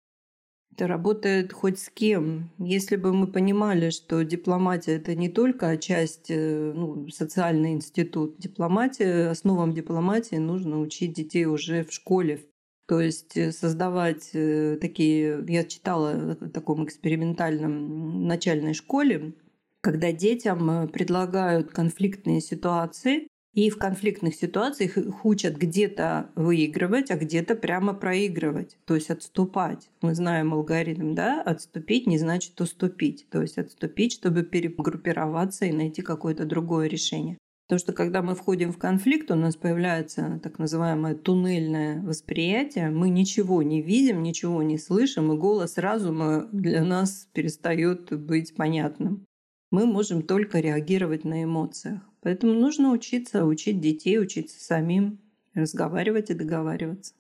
Это 0.73 0.87
работает 0.87 1.53
хоть 1.53 1.81
с 1.81 1.91
кем. 1.91 2.51
Если 2.59 2.95
бы 2.95 3.13
мы 3.13 3.27
понимали, 3.27 3.91
что 3.91 4.23
дипломатия 4.23 4.93
это 4.93 5.17
не 5.17 5.29
только 5.29 5.77
часть, 5.77 6.31
э, 6.31 6.73
ну, 6.73 7.09
социальный 7.09 7.73
институт. 7.73 8.39
Дипломатия, 8.39 9.31
основам 9.31 9.75
дипломатии 9.75 10.37
нужно 10.37 10.81
учить 10.81 11.15
детей 11.15 11.47
уже 11.47 11.83
в 11.83 11.93
школе. 11.93 12.45
То 12.87 13.01
есть 13.01 13.37
э, 13.37 13.51
создавать 13.51 14.31
э, 14.35 14.79
такие... 14.81 15.45
Я 15.49 15.65
читала 15.65 16.37
в 16.41 16.51
таком 16.51 16.85
экспериментальном 16.85 18.29
начальной 18.29 18.75
школе, 18.75 19.33
когда 19.81 20.13
детям 20.13 20.89
предлагают 20.89 21.73
конфликтные 21.73 22.41
ситуации, 22.41 23.27
и 23.59 23.71
в 23.71 23.77
конфликтных 23.77 24.37
ситуациях 24.37 24.97
их 24.97 25.25
учат 25.25 25.57
где-то 25.57 26.31
выигрывать, 26.37 27.11
а 27.11 27.17
где-то 27.17 27.57
прямо 27.57 27.93
проигрывать, 27.93 28.77
то 28.85 28.95
есть 28.95 29.11
отступать. 29.11 29.91
Мы 30.01 30.15
знаем 30.15 30.55
алгоритм, 30.55 31.17
да? 31.17 31.43
Отступить 31.43 32.07
не 32.07 32.19
значит 32.19 32.61
уступить. 32.61 33.27
То 33.31 33.43
есть 33.43 33.59
отступить, 33.59 34.13
чтобы 34.13 34.45
перегруппироваться 34.45 35.65
и 35.65 35.73
найти 35.73 36.03
какое-то 36.03 36.45
другое 36.45 36.87
решение. 36.87 37.37
Потому 37.67 37.81
что 37.81 37.93
когда 37.93 38.23
мы 38.23 38.37
входим 38.37 38.73
в 38.73 38.79
конфликт, 38.79 39.29
у 39.33 39.35
нас 39.35 39.57
появляется 39.57 40.39
так 40.41 40.61
называемое 40.61 41.17
туннельное 41.17 42.01
восприятие. 42.01 42.91
Мы 42.91 43.11
ничего 43.11 43.65
не 43.65 43.83
видим, 43.83 44.23
ничего 44.23 44.63
не 44.63 44.79
слышим, 44.79 45.33
и 45.33 45.37
голос 45.37 45.79
разума 45.79 46.49
для 46.53 46.85
нас 46.85 47.27
перестает 47.33 48.17
быть 48.17 48.55
понятным. 48.55 49.25
Мы 49.73 49.85
можем 49.85 50.23
только 50.23 50.61
реагировать 50.61 51.25
на 51.25 51.43
эмоциях. 51.43 52.01
Поэтому 52.29 52.53
нужно 52.53 52.91
учиться, 52.91 53.47
учить 53.47 53.81
детей, 53.81 54.21
учиться 54.21 54.63
самим, 54.63 55.19
разговаривать 55.55 56.29
и 56.29 56.35
договариваться. 56.35 57.15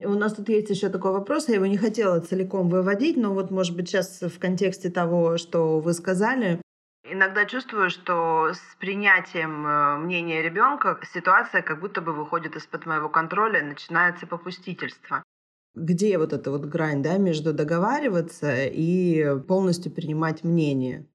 У 0.00 0.14
нас 0.14 0.34
тут 0.34 0.48
есть 0.48 0.68
еще 0.68 0.88
такой 0.88 1.12
вопрос, 1.12 1.48
я 1.48 1.54
его 1.54 1.66
не 1.66 1.76
хотела 1.76 2.18
целиком 2.18 2.68
выводить, 2.68 3.16
но 3.16 3.34
вот, 3.34 3.52
может 3.52 3.76
быть, 3.76 3.88
сейчас 3.88 4.20
в 4.20 4.36
контексте 4.40 4.90
того, 4.90 5.38
что 5.38 5.78
вы 5.78 5.92
сказали, 5.92 6.60
Иногда 7.04 7.44
чувствую, 7.44 7.88
что 7.88 8.52
с 8.52 8.76
принятием 8.80 9.64
э, 9.64 9.96
мнения 9.98 10.42
ребенка 10.42 10.98
ситуация 11.14 11.62
как 11.62 11.78
будто 11.78 12.00
бы 12.00 12.12
выходит 12.12 12.56
из-под 12.56 12.84
моего 12.84 13.08
контроля, 13.08 13.62
начинается 13.62 14.26
попустительство. 14.26 15.22
Где 15.76 16.18
вот 16.18 16.32
эта 16.32 16.50
вот 16.50 16.64
грань 16.64 17.00
да, 17.00 17.16
между 17.16 17.54
договариваться 17.54 18.64
и 18.64 19.38
полностью 19.46 19.92
принимать 19.92 20.42
мнение? 20.42 21.06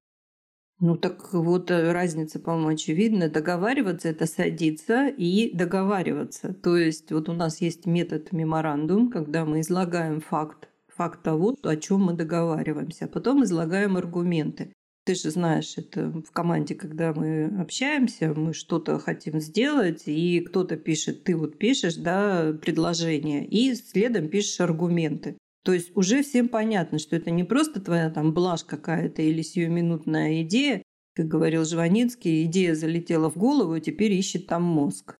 Ну 0.86 0.98
так 0.98 1.32
вот 1.32 1.70
э, 1.70 1.92
разница, 1.92 2.38
по-моему, 2.38 2.68
очевидна. 2.68 3.30
Договариваться– 3.30 4.08
это 4.10 4.26
садиться 4.26 5.08
и 5.08 5.50
договариваться. 5.56 6.52
То 6.52 6.76
есть 6.76 7.10
вот 7.10 7.30
у 7.30 7.32
нас 7.32 7.62
есть 7.62 7.86
метод 7.86 8.32
меморандум, 8.32 9.10
когда 9.10 9.46
мы 9.46 9.60
излагаем 9.60 10.20
факт, 10.20 10.68
факт 10.94 11.22
того, 11.22 11.56
о 11.62 11.76
чем 11.76 12.02
мы 12.02 12.12
договариваемся, 12.12 13.06
а 13.06 13.08
потом 13.08 13.44
излагаем 13.44 13.96
аргументы. 13.96 14.74
Ты 15.06 15.14
же 15.14 15.30
знаешь, 15.30 15.72
это 15.78 16.10
в 16.10 16.30
команде, 16.32 16.74
когда 16.74 17.14
мы 17.14 17.46
общаемся, 17.58 18.34
мы 18.36 18.52
что-то 18.52 18.98
хотим 18.98 19.40
сделать, 19.40 20.02
и 20.04 20.40
кто-то 20.40 20.76
пишет, 20.76 21.24
ты 21.24 21.34
вот 21.34 21.56
пишешь, 21.56 21.94
да, 21.94 22.52
предложение, 22.60 23.46
и 23.46 23.74
следом 23.74 24.28
пишешь 24.28 24.60
аргументы. 24.60 25.38
То 25.64 25.72
есть 25.72 25.96
уже 25.96 26.22
всем 26.22 26.48
понятно, 26.48 26.98
что 26.98 27.16
это 27.16 27.30
не 27.30 27.42
просто 27.42 27.80
твоя 27.80 28.10
там 28.10 28.34
блажь 28.34 28.64
какая-то 28.64 29.22
или 29.22 29.40
сиюминутная 29.40 30.42
идея, 30.42 30.82
как 31.14 31.26
говорил 31.26 31.64
Жванецкий, 31.64 32.44
идея 32.44 32.74
залетела 32.74 33.30
в 33.30 33.36
голову, 33.36 33.76
и 33.76 33.80
теперь 33.80 34.12
ищет 34.12 34.46
там 34.46 34.62
мозг. 34.62 35.16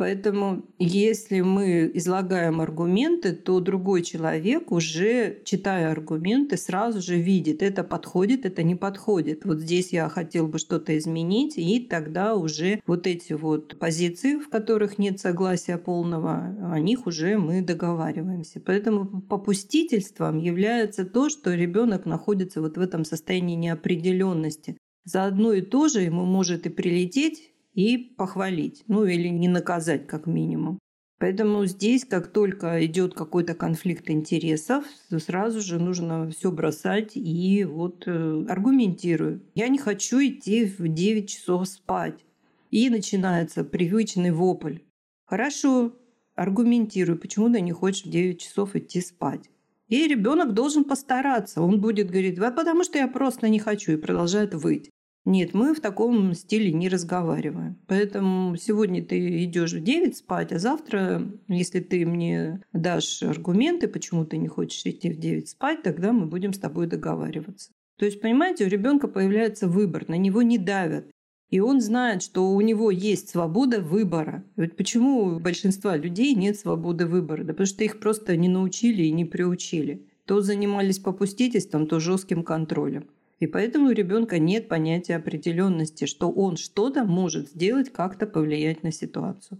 Поэтому 0.00 0.64
если 0.78 1.42
мы 1.42 1.90
излагаем 1.92 2.62
аргументы, 2.62 3.32
то 3.34 3.60
другой 3.60 4.00
человек 4.00 4.72
уже, 4.72 5.42
читая 5.44 5.90
аргументы, 5.90 6.56
сразу 6.56 7.02
же 7.02 7.16
видит, 7.16 7.62
это 7.62 7.84
подходит, 7.84 8.46
это 8.46 8.62
не 8.62 8.74
подходит. 8.74 9.44
Вот 9.44 9.58
здесь 9.58 9.92
я 9.92 10.08
хотел 10.08 10.48
бы 10.48 10.58
что-то 10.58 10.96
изменить, 10.96 11.58
и 11.58 11.80
тогда 11.80 12.34
уже 12.34 12.80
вот 12.86 13.06
эти 13.06 13.34
вот 13.34 13.78
позиции, 13.78 14.38
в 14.38 14.48
которых 14.48 14.96
нет 14.96 15.20
согласия 15.20 15.76
полного, 15.76 16.56
о 16.72 16.80
них 16.80 17.06
уже 17.06 17.36
мы 17.36 17.60
договариваемся. 17.60 18.58
Поэтому 18.58 19.20
попустительством 19.20 20.38
является 20.38 21.04
то, 21.04 21.28
что 21.28 21.52
ребенок 21.52 22.06
находится 22.06 22.62
вот 22.62 22.78
в 22.78 22.80
этом 22.80 23.04
состоянии 23.04 23.54
неопределенности. 23.54 24.78
За 25.04 25.26
одно 25.26 25.52
и 25.52 25.60
то 25.60 25.88
же 25.88 26.00
ему 26.00 26.24
может 26.24 26.64
и 26.64 26.70
прилететь 26.70 27.49
и 27.74 27.96
похвалить, 27.98 28.84
ну 28.88 29.04
или 29.04 29.28
не 29.28 29.48
наказать 29.48 30.06
как 30.06 30.26
минимум. 30.26 30.78
Поэтому 31.20 31.66
здесь, 31.66 32.06
как 32.06 32.28
только 32.28 32.84
идет 32.86 33.12
какой-то 33.12 33.54
конфликт 33.54 34.08
интересов, 34.08 34.86
сразу 35.18 35.60
же 35.60 35.78
нужно 35.78 36.30
все 36.30 36.50
бросать 36.50 37.12
и 37.14 37.62
вот 37.64 38.04
э, 38.06 38.46
аргументирую. 38.48 39.42
Я 39.54 39.68
не 39.68 39.76
хочу 39.76 40.18
идти 40.18 40.64
в 40.64 40.88
9 40.88 41.28
часов 41.28 41.68
спать. 41.68 42.24
И 42.70 42.88
начинается 42.88 43.64
привычный 43.64 44.30
вопль. 44.30 44.78
Хорошо, 45.26 45.92
аргументирую, 46.36 47.18
почему 47.18 47.52
ты 47.52 47.60
не 47.60 47.72
хочешь 47.72 48.06
в 48.06 48.10
9 48.10 48.40
часов 48.40 48.74
идти 48.74 49.02
спать. 49.02 49.50
И 49.88 50.06
ребенок 50.06 50.54
должен 50.54 50.84
постараться. 50.84 51.60
Он 51.60 51.82
будет 51.82 52.08
говорить, 52.08 52.38
потому 52.38 52.82
что 52.82 52.96
я 52.96 53.08
просто 53.08 53.50
не 53.50 53.58
хочу, 53.58 53.92
и 53.92 53.96
продолжает 53.96 54.54
выть. 54.54 54.88
Нет, 55.26 55.52
мы 55.52 55.74
в 55.74 55.80
таком 55.80 56.32
стиле 56.34 56.72
не 56.72 56.88
разговариваем. 56.88 57.78
Поэтому 57.86 58.56
сегодня 58.56 59.04
ты 59.04 59.44
идешь 59.44 59.74
в 59.74 59.82
9 59.82 60.16
спать, 60.16 60.50
а 60.52 60.58
завтра, 60.58 61.30
если 61.46 61.80
ты 61.80 62.06
мне 62.06 62.62
дашь 62.72 63.22
аргументы, 63.22 63.86
почему 63.86 64.24
ты 64.24 64.38
не 64.38 64.48
хочешь 64.48 64.84
идти 64.86 65.10
в 65.10 65.18
9 65.18 65.48
спать, 65.48 65.82
тогда 65.82 66.12
мы 66.12 66.26
будем 66.26 66.54
с 66.54 66.58
тобой 66.58 66.86
договариваться. 66.86 67.70
То 67.98 68.06
есть, 68.06 68.20
понимаете, 68.22 68.64
у 68.64 68.68
ребенка 68.68 69.08
появляется 69.08 69.68
выбор, 69.68 70.08
на 70.08 70.16
него 70.16 70.40
не 70.40 70.56
давят. 70.56 71.10
И 71.50 71.60
он 71.60 71.80
знает, 71.80 72.22
что 72.22 72.50
у 72.50 72.60
него 72.62 72.90
есть 72.90 73.28
свобода 73.28 73.80
выбора. 73.80 74.44
Вот 74.56 74.76
почему 74.76 75.24
у 75.24 75.40
большинства 75.40 75.96
людей 75.96 76.34
нет 76.34 76.56
свободы 76.56 77.06
выбора? 77.06 77.44
Да 77.44 77.52
потому 77.52 77.66
что 77.66 77.84
их 77.84 78.00
просто 78.00 78.36
не 78.36 78.48
научили 78.48 79.02
и 79.02 79.10
не 79.10 79.24
приучили. 79.26 80.06
То 80.24 80.40
занимались 80.40 81.00
попустительством, 81.00 81.88
то 81.88 81.98
жестким 81.98 82.44
контролем. 82.44 83.10
И 83.40 83.46
поэтому 83.46 83.88
у 83.88 83.92
ребенка 83.92 84.38
нет 84.38 84.68
понятия 84.68 85.16
определенности, 85.16 86.04
что 86.04 86.30
он 86.30 86.56
что-то 86.56 87.04
может 87.04 87.48
сделать, 87.48 87.90
как-то 87.90 88.26
повлиять 88.26 88.82
на 88.82 88.92
ситуацию. 88.92 89.58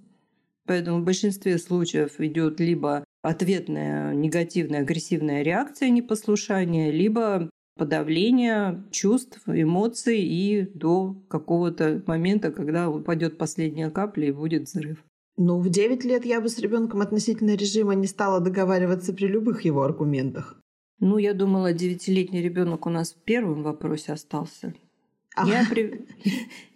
Поэтому 0.67 1.01
в 1.01 1.05
большинстве 1.05 1.59
случаев 1.59 2.21
идет 2.21 2.61
либо 2.61 3.05
ответная 3.23 4.15
негативная 4.15 4.81
агрессивная 4.81 5.43
реакция 5.43 5.89
непослушания, 5.89 6.91
либо 6.91 7.51
подавление 7.77 8.85
чувств, 8.91 9.41
эмоций 9.47 10.21
и 10.21 10.69
до 10.75 11.17
какого-то 11.29 12.03
момента, 12.07 12.53
когда 12.53 12.91
упадет 12.91 13.39
последняя 13.39 13.91
капля 13.91 14.29
и 14.29 14.33
будет 14.33 14.65
взрыв. 14.65 15.03
Ну, 15.39 15.59
в 15.59 15.71
9 15.71 16.05
лет 16.05 16.27
я 16.27 16.43
бы 16.43 16.51
с 16.51 16.59
ребенком 16.59 17.01
относительно 17.01 17.57
режима 17.57 17.95
не 17.95 18.07
стала 18.07 18.41
договариваться 18.41 19.15
при 19.15 19.27
любых 19.27 19.65
его 19.65 19.83
аргументах. 19.83 20.60
Ну, 21.01 21.17
я 21.19 21.33
думала, 21.33 21.73
девятилетний 21.73 22.43
ребенок 22.43 22.87
у 22.87 22.91
нас 22.91 23.13
в 23.13 23.17
первом 23.17 23.63
вопросе 23.63 24.13
остался. 24.13 24.75
Я, 25.37 25.65
при... 25.69 26.07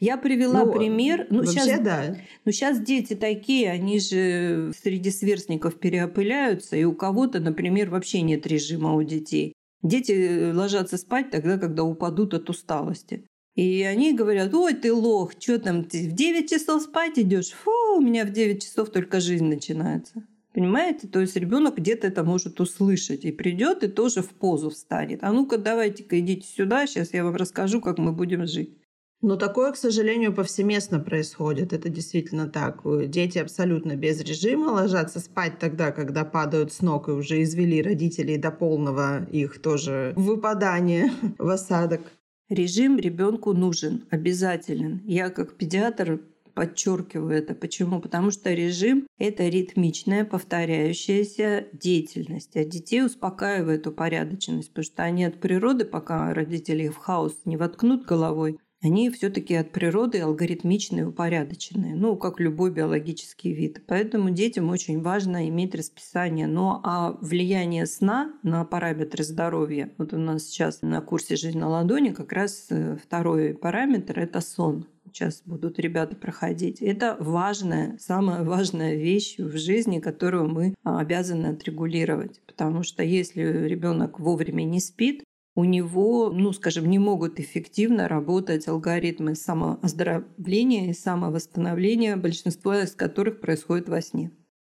я 0.00 0.16
привела 0.16 0.64
ну, 0.64 0.72
пример. 0.72 1.26
Ну, 1.28 1.38
вообще, 1.38 1.60
сейчас, 1.60 1.80
да. 1.80 2.16
Ну, 2.44 2.52
сейчас 2.52 2.80
дети 2.80 3.14
такие, 3.14 3.70
они 3.70 4.00
же 4.00 4.72
среди 4.80 5.10
сверстников 5.10 5.78
переопыляются, 5.78 6.76
и 6.76 6.84
у 6.84 6.94
кого-то, 6.94 7.40
например, 7.40 7.90
вообще 7.90 8.22
нет 8.22 8.46
режима 8.46 8.94
у 8.94 9.02
детей. 9.02 9.52
Дети 9.82 10.50
ложатся 10.52 10.96
спать 10.96 11.30
тогда, 11.30 11.58
когда 11.58 11.84
упадут 11.84 12.32
от 12.32 12.48
усталости. 12.48 13.26
И 13.54 13.82
они 13.82 14.14
говорят, 14.14 14.54
ой, 14.54 14.74
ты 14.74 14.92
лох, 14.92 15.32
что 15.38 15.58
там, 15.58 15.84
ты 15.84 16.08
в 16.08 16.12
9 16.12 16.50
часов 16.50 16.82
спать 16.82 17.18
идешь? 17.18 17.50
Фу, 17.50 17.70
у 17.98 18.00
меня 18.00 18.24
в 18.24 18.30
9 18.30 18.62
часов 18.62 18.90
только 18.90 19.20
жизнь 19.20 19.44
начинается. 19.44 20.24
Понимаете? 20.54 21.08
То 21.08 21.20
есть 21.20 21.34
ребенок 21.34 21.78
где-то 21.78 22.06
это 22.06 22.22
может 22.22 22.60
услышать 22.60 23.24
и 23.24 23.32
придет 23.32 23.82
и 23.82 23.88
тоже 23.88 24.22
в 24.22 24.30
позу 24.30 24.70
встанет. 24.70 25.24
А 25.24 25.32
ну-ка, 25.32 25.58
давайте-ка 25.58 26.20
идите 26.20 26.46
сюда, 26.46 26.86
сейчас 26.86 27.12
я 27.12 27.24
вам 27.24 27.34
расскажу, 27.34 27.80
как 27.80 27.98
мы 27.98 28.12
будем 28.12 28.46
жить. 28.46 28.78
Но 29.20 29.36
такое, 29.36 29.72
к 29.72 29.76
сожалению, 29.76 30.32
повсеместно 30.32 31.00
происходит. 31.00 31.72
Это 31.72 31.88
действительно 31.88 32.46
так. 32.46 32.82
Дети 33.08 33.38
абсолютно 33.38 33.96
без 33.96 34.20
режима 34.20 34.66
ложатся 34.66 35.18
спать 35.18 35.58
тогда, 35.58 35.90
когда 35.90 36.24
падают 36.24 36.72
с 36.72 36.82
ног 36.82 37.08
и 37.08 37.12
уже 37.12 37.42
извели 37.42 37.82
родителей 37.82 38.36
до 38.36 38.50
полного 38.50 39.24
их 39.24 39.60
тоже 39.60 40.12
выпадания 40.14 41.10
в 41.38 41.48
осадок. 41.48 42.02
Режим 42.48 42.98
ребенку 42.98 43.54
нужен, 43.54 44.04
обязателен. 44.10 45.00
Я 45.06 45.30
как 45.30 45.56
педиатр 45.56 46.20
подчеркиваю 46.54 47.36
это. 47.36 47.54
Почему? 47.54 48.00
Потому 48.00 48.30
что 48.30 48.52
режим– 48.52 49.06
это 49.18 49.48
ритмичная, 49.48 50.24
повторяющаяся 50.24 51.66
деятельность. 51.72 52.56
А 52.56 52.64
детей 52.64 53.04
успокаивает 53.04 53.86
упорядоченность, 53.86 54.70
потому 54.70 54.84
что 54.84 55.02
они 55.02 55.24
от 55.24 55.40
природы, 55.40 55.84
пока 55.84 56.32
родители 56.32 56.88
в 56.88 56.96
хаос 56.96 57.38
не 57.44 57.56
воткнут 57.56 58.04
головой, 58.06 58.58
они 58.84 59.08
все-таки 59.08 59.54
от 59.54 59.70
природы 59.72 60.20
алгоритмичные, 60.20 61.08
упорядоченные, 61.08 61.94
ну, 61.94 62.16
как 62.16 62.38
любой 62.38 62.70
биологический 62.70 63.54
вид. 63.54 63.82
Поэтому 63.86 64.28
детям 64.28 64.68
очень 64.68 65.00
важно 65.00 65.48
иметь 65.48 65.74
расписание. 65.74 66.46
Но 66.46 66.82
а 66.84 67.16
влияние 67.22 67.86
сна 67.86 68.34
на 68.42 68.62
параметры 68.66 69.24
здоровья, 69.24 69.90
вот 69.96 70.12
у 70.12 70.18
нас 70.18 70.44
сейчас 70.44 70.82
на 70.82 71.00
курсе 71.00 71.36
«Жизнь 71.36 71.58
на 71.58 71.68
ладони» 71.68 72.10
как 72.10 72.32
раз 72.34 72.66
э, 72.68 72.98
второй 73.02 73.54
параметр– 73.54 74.18
это 74.20 74.42
сон 74.42 74.86
сейчас 75.14 75.42
будут 75.44 75.78
ребята 75.78 76.16
проходить. 76.16 76.82
Это 76.82 77.16
важная, 77.20 77.96
самая 77.98 78.42
важная 78.42 78.96
вещь 78.96 79.38
в 79.38 79.56
жизни, 79.56 80.00
которую 80.00 80.48
мы 80.48 80.74
а, 80.82 80.98
обязаны 80.98 81.46
отрегулировать. 81.46 82.40
Потому 82.46 82.82
что 82.82 83.02
если 83.04 83.42
ребенок 83.42 84.18
вовремя 84.18 84.64
не 84.64 84.80
спит, 84.80 85.22
у 85.56 85.62
него, 85.62 86.30
ну, 86.30 86.52
скажем, 86.52 86.90
не 86.90 86.98
могут 86.98 87.38
эффективно 87.38 88.08
работать 88.08 88.66
алгоритмы 88.66 89.36
самооздоровления 89.36 90.90
и 90.90 90.94
самовосстановления, 90.94 92.16
большинство 92.16 92.74
из 92.74 92.96
которых 92.96 93.40
происходит 93.40 93.88
во 93.88 94.02
сне. 94.02 94.32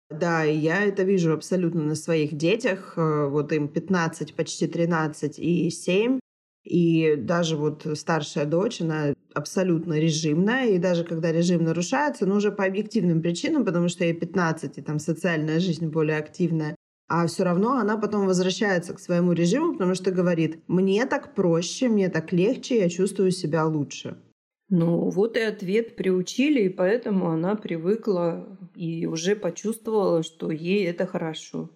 Да, 0.10 0.46
и 0.46 0.55
я 0.55 0.81
это 0.84 1.03
вижу 1.03 1.34
абсолютно 1.34 1.84
на 1.84 1.96
своих 1.96 2.36
детях. 2.36 2.93
Э, 2.96 3.27
вот 3.27 3.51
им 3.51 3.67
15, 3.67 4.36
почти 4.36 4.67
13 4.67 5.38
и 5.38 5.69
7. 5.69 6.19
И 6.63 7.15
даже 7.17 7.58
вот 7.58 7.86
старшая 7.96 8.46
дочь, 8.46 8.81
она 8.81 9.13
абсолютно 9.33 10.00
режимная, 10.00 10.69
и 10.69 10.77
даже 10.77 11.03
когда 11.03 11.31
режим 11.31 11.63
нарушается, 11.63 12.25
ну 12.25 12.36
уже 12.36 12.51
по 12.51 12.65
объективным 12.65 13.21
причинам, 13.21 13.65
потому 13.65 13.89
что 13.89 14.03
ей 14.03 14.13
15, 14.13 14.77
и 14.77 14.81
там 14.81 15.00
социальная 15.00 15.59
жизнь 15.59 15.87
более 15.87 16.18
активная, 16.18 16.75
а 17.07 17.25
все 17.25 17.44
равно 17.44 17.74
она 17.74 17.98
потом 17.98 18.27
возвращается 18.27 18.94
к 18.94 19.00
своему 19.00 19.33
режиму, 19.33 19.74
потому 19.74 19.96
что 19.96 20.11
говорит, 20.11 20.59
мне 20.68 21.05
так 21.05 21.33
проще, 21.33 21.89
мне 21.89 22.07
так 22.09 22.31
легче, 22.31 22.79
я 22.79 22.89
чувствую 22.89 23.31
себя 23.31 23.65
лучше. 23.65 24.18
Ну, 24.70 25.09
вот 25.09 25.35
и 25.35 25.42
ответ 25.42 25.96
приучили, 25.96 26.61
и 26.61 26.70
поэтому 26.70 27.31
она 27.31 27.55
привыкла 27.55 28.48
и 28.75 29.07
уже 29.07 29.35
почувствовала, 29.35 30.22
что 30.22 30.51
ей 30.51 30.85
это 30.85 31.07
хорошо. 31.07 31.72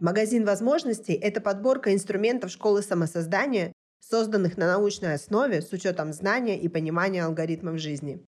Магазин 0.00 0.46
возможностей– 0.46 1.12
это 1.22 1.42
подборка 1.42 1.92
инструментов 1.92 2.50
школы 2.50 2.80
самосоздания, 2.80 3.74
созданных 4.00 4.56
на 4.56 4.66
научной 4.66 5.12
основе 5.12 5.60
с 5.60 5.70
учетом 5.74 6.14
знания 6.14 6.58
и 6.58 6.68
понимания 6.68 7.22
алгоритмов 7.22 7.78
жизни. 7.78 8.24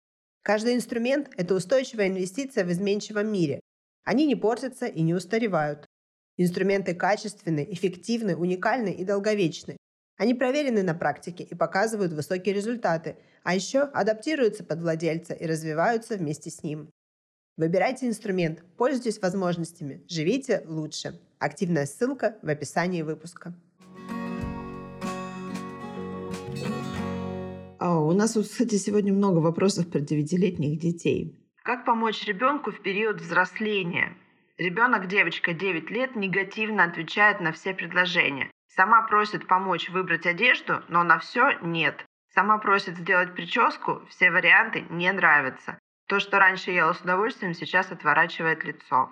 Каждый 0.43 0.75
инструмент– 0.75 1.29
это 1.37 1.55
устойчивая 1.55 2.07
инвестиция 2.07 2.63
в 2.63 2.71
изменчивом 2.71 3.29
мире. 3.29 3.59
Они 4.05 4.25
не 4.25 4.37
портятся 4.37 4.85
и 4.85 5.01
не 5.01 5.13
устаревают. 5.13 5.85
Инструменты 6.37 6.95
качественны, 6.95 7.67
эффективны, 7.69 8.37
уникальны 8.37 8.93
и 8.93 9.03
долговечны. 9.03 9.75
Они 10.15 10.33
проверены 10.33 10.83
на 10.83 10.93
практике 10.93 11.43
и 11.43 11.53
показывают 11.53 12.13
высокие 12.13 12.55
результаты, 12.55 13.17
а 13.43 13.53
еще 13.53 13.81
адаптируются 13.81 14.63
под 14.63 14.79
владельца 14.79 15.33
и 15.33 15.45
развиваются 15.45 16.15
вместе 16.15 16.49
с 16.49 16.63
ним. 16.63 16.89
Выбирайте 17.57 18.07
инструмент, 18.07 18.63
пользуйтесь 18.77 19.21
возможностями, 19.21 20.05
живите 20.07 20.63
лучше. 20.65 21.19
Активная 21.39 21.85
ссылка 21.85 22.37
в 22.41 22.49
описании 22.49 23.03
выпуска. 23.03 23.53
А, 27.79 27.99
у 27.99 28.11
нас, 28.13 28.33
кстати, 28.33 28.75
сегодня 28.75 29.13
много 29.13 29.37
вопросов 29.37 29.89
про 29.89 29.99
девятилетних 29.99 30.79
детей. 30.79 31.39
Как 31.63 31.85
помочь 31.85 32.25
ребенку 32.25 32.71
в 32.71 32.81
период 32.81 33.21
взросления? 33.21 34.17
Ребенок, 34.57 35.07
девочка 35.07 35.53
9 35.53 35.91
лет, 35.91 36.15
негативно 36.15 36.85
отвечает 36.85 37.39
на 37.39 37.51
все 37.51 37.75
предложения. 37.75 38.49
Сама 38.67 39.03
просит 39.03 39.45
помочь 39.47 39.89
выбрать 39.89 40.25
одежду, 40.25 40.81
но 40.87 41.03
на 41.03 41.19
все 41.19 41.51
нет. 41.61 42.03
Сама 42.33 42.57
просит 42.57 42.97
сделать 42.97 43.35
прическу, 43.35 44.01
все 44.09 44.31
варианты 44.31 44.85
не 44.89 45.11
нравятся. 45.11 45.77
То, 46.07 46.19
что 46.19 46.39
раньше 46.39 46.71
ела 46.71 46.93
с 46.93 47.01
удовольствием, 47.01 47.53
сейчас 47.53 47.91
отворачивает 47.91 48.63
лицо. 48.63 49.11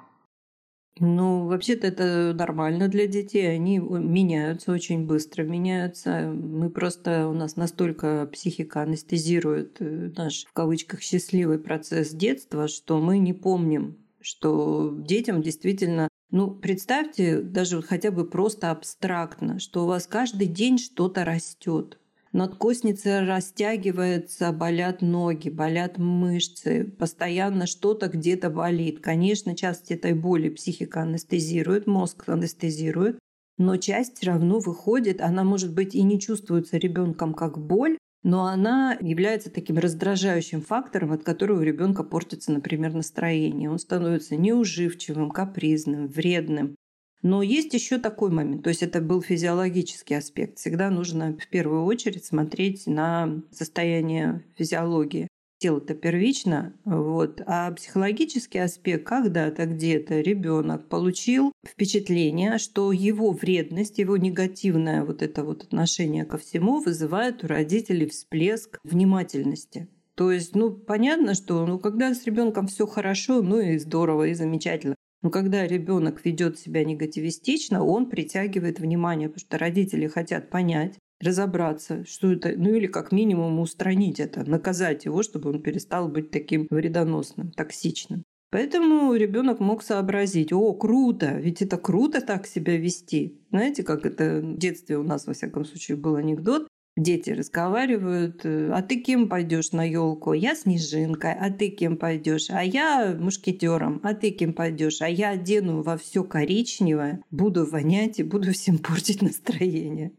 Ну, 1.00 1.48
вообще-то 1.48 1.88
это 1.88 2.34
нормально 2.34 2.88
для 2.88 3.06
детей. 3.06 3.54
Они 3.54 3.80
меняются 3.80 4.72
очень 4.72 5.06
быстро, 5.06 5.44
меняются. 5.44 6.32
Мы 6.34 6.70
просто, 6.70 7.28
у 7.28 7.34
нас 7.34 7.58
настолько 7.58 8.26
психика 8.32 8.82
анестезирует 8.82 9.78
э, 9.82 10.12
наш, 10.16 10.46
в 10.46 10.54
кавычках, 10.54 11.02
счастливый 11.02 11.60
процесс 11.60 12.12
детства, 12.12 12.70
что 12.70 13.00
мы 13.02 13.18
не 13.18 13.34
помним, 13.34 13.98
что 14.22 14.96
детям 14.98 15.42
действительно 15.42 16.08
ну, 16.32 16.52
представьте 16.52 17.42
даже 17.42 17.82
хотя 17.82 18.12
бы 18.12 18.28
просто 18.28 18.72
абстрактно, 18.72 19.60
что 19.60 19.84
у 19.84 19.88
вас 19.88 20.08
каждый 20.08 20.48
день 20.48 20.78
что-то 20.78 21.24
растет 21.24 22.00
надкосница 22.36 23.22
растягивается, 23.26 24.52
болят 24.52 25.02
ноги, 25.02 25.50
болят 25.50 25.98
мышцы, 25.98 26.84
постоянно 26.84 27.66
что-то 27.66 28.10
где-то 28.10 28.50
болит. 28.50 29.00
Конечно, 29.00 29.56
часть 29.56 29.90
этой 29.90 30.14
боли 30.14 30.50
психика 30.50 31.02
анестезирует, 31.02 31.88
мозг 31.88 32.28
анестезирует, 32.28 33.18
но 33.58 33.78
часть 33.78 34.22
равно 34.24 34.60
выходит, 34.60 35.22
она 35.22 35.46
может 35.46 35.74
быть 35.74 35.96
и 35.96 36.04
не 36.04 36.20
чувствуется 36.20 36.78
ребенком 36.78 37.34
как 37.34 37.58
боль, 37.58 37.98
но 38.22 38.46
она 38.46 38.98
является 39.00 39.50
таким 39.50 39.78
раздражающим 39.78 40.62
фактором, 40.62 41.14
от 41.14 41.24
которого 41.24 41.60
у 41.60 41.64
ребенка 41.64 42.04
портится, 42.04 42.52
например, 42.52 42.94
настроение. 42.94 43.70
Он 43.70 43.80
становится 43.80 44.36
неуживчивым, 44.36 45.30
капризным, 45.30 46.08
вредным. 46.08 46.76
Но 47.26 47.42
есть 47.42 47.74
еще 47.74 47.98
такой 47.98 48.30
момент, 48.30 48.62
то 48.62 48.70
есть 48.70 48.84
это 48.84 49.02
был 49.02 49.20
физиологический 49.20 50.16
аспект. 50.16 50.60
Всегда 50.60 50.92
нужно 50.92 51.36
в 51.36 51.48
первую 51.48 51.86
очередь 51.86 52.24
смотреть 52.24 52.86
на 52.86 53.42
состояние 53.50 54.44
физиологии. 54.56 55.28
Тело-то 55.58 55.96
первично, 55.96 56.74
вот. 56.86 57.42
а 57.48 57.72
психологический 57.72 58.60
аспект, 58.60 59.08
когда-то 59.08 59.66
где-то 59.66 60.22
ребенок 60.22 60.88
получил 60.88 61.52
впечатление, 61.68 62.60
что 62.60 62.92
его 62.92 63.32
вредность, 63.32 63.98
его 63.98 64.18
негативное 64.18 65.04
вот 65.04 65.24
это 65.24 65.44
вот 65.44 65.64
отношение 65.64 66.26
ко 66.26 66.38
всему 66.38 66.80
вызывает 66.80 67.44
у 67.44 67.48
родителей 67.48 68.08
всплеск 68.08 68.78
внимательности. 68.84 69.88
То 70.14 70.32
есть, 70.32 70.56
ну, 70.56 70.72
понятно, 70.72 71.34
что 71.34 71.66
ну, 71.66 71.80
когда 71.80 72.14
с 72.14 72.24
ребенком 72.26 72.68
все 72.68 72.86
хорошо, 72.86 73.42
ну 73.42 73.60
и 73.60 73.80
здорово, 73.80 74.28
и 74.28 74.36
замечательно. 74.36 74.95
Но 75.26 75.32
когда 75.32 75.66
ребенок 75.66 76.24
ведет 76.24 76.60
себя 76.60 76.84
негативистично, 76.84 77.84
он 77.84 78.12
притягивает 78.12 78.80
внимание, 78.80 79.28
потому 79.28 79.40
что 79.40 79.58
родители 79.58 80.06
хотят 80.06 80.52
понять, 80.52 81.00
разобраться, 81.20 82.06
что 82.06 82.32
это, 82.32 82.54
ну 82.56 82.76
или 82.76 82.86
как 82.86 83.12
минимум 83.12 83.60
устранить 83.60 84.20
это, 84.20 84.48
наказать 84.48 85.06
его, 85.06 85.24
чтобы 85.24 85.50
он 85.50 85.64
перестал 85.64 86.10
быть 86.10 86.30
таким 86.30 86.68
вредоносным, 86.70 87.50
токсичным. 87.50 88.22
Поэтому 88.52 89.16
ребенок 89.16 89.60
мог 89.60 89.82
сообразить, 89.82 90.54
о, 90.54 90.72
круто, 90.74 91.40
ведь 91.40 91.64
это 91.64 91.78
круто 91.78 92.22
так 92.22 92.46
себя 92.46 92.78
вести. 92.78 93.42
Знаете, 93.50 93.82
как 93.82 94.06
это 94.06 94.42
в 94.42 94.60
детстве 94.60 95.00
у 95.00 95.04
нас, 95.04 95.26
во 95.26 95.34
всяком 95.34 95.66
случае, 95.66 95.98
был 95.98 96.18
анекдот. 96.18 96.68
Дети 96.98 97.32
разговаривают, 97.32 98.46
а 98.46 98.82
ты 98.82 99.02
кем 99.02 99.28
пойдешь 99.28 99.74
на 99.74 99.84
елку? 99.84 100.32
Я 100.32 100.56
снежинкой, 100.56 101.34
а 101.34 101.52
ты 101.52 101.70
кем 101.70 101.98
пойдешь? 101.98 102.50
А 102.50 102.64
я 102.64 103.14
мушкетером, 103.20 104.00
а 104.02 104.14
ты 104.14 104.32
кем 104.32 104.54
пойдешь? 104.54 105.02
А 105.02 105.10
я 105.10 105.32
одену 105.32 105.82
во 105.82 105.98
все 105.98 106.24
коричневое, 106.24 107.22
буду 107.32 107.66
вонять 107.66 108.20
и 108.20 108.24
буду 108.24 108.54
всем 108.54 108.78
портить 108.80 109.22
настроение. 109.22 110.14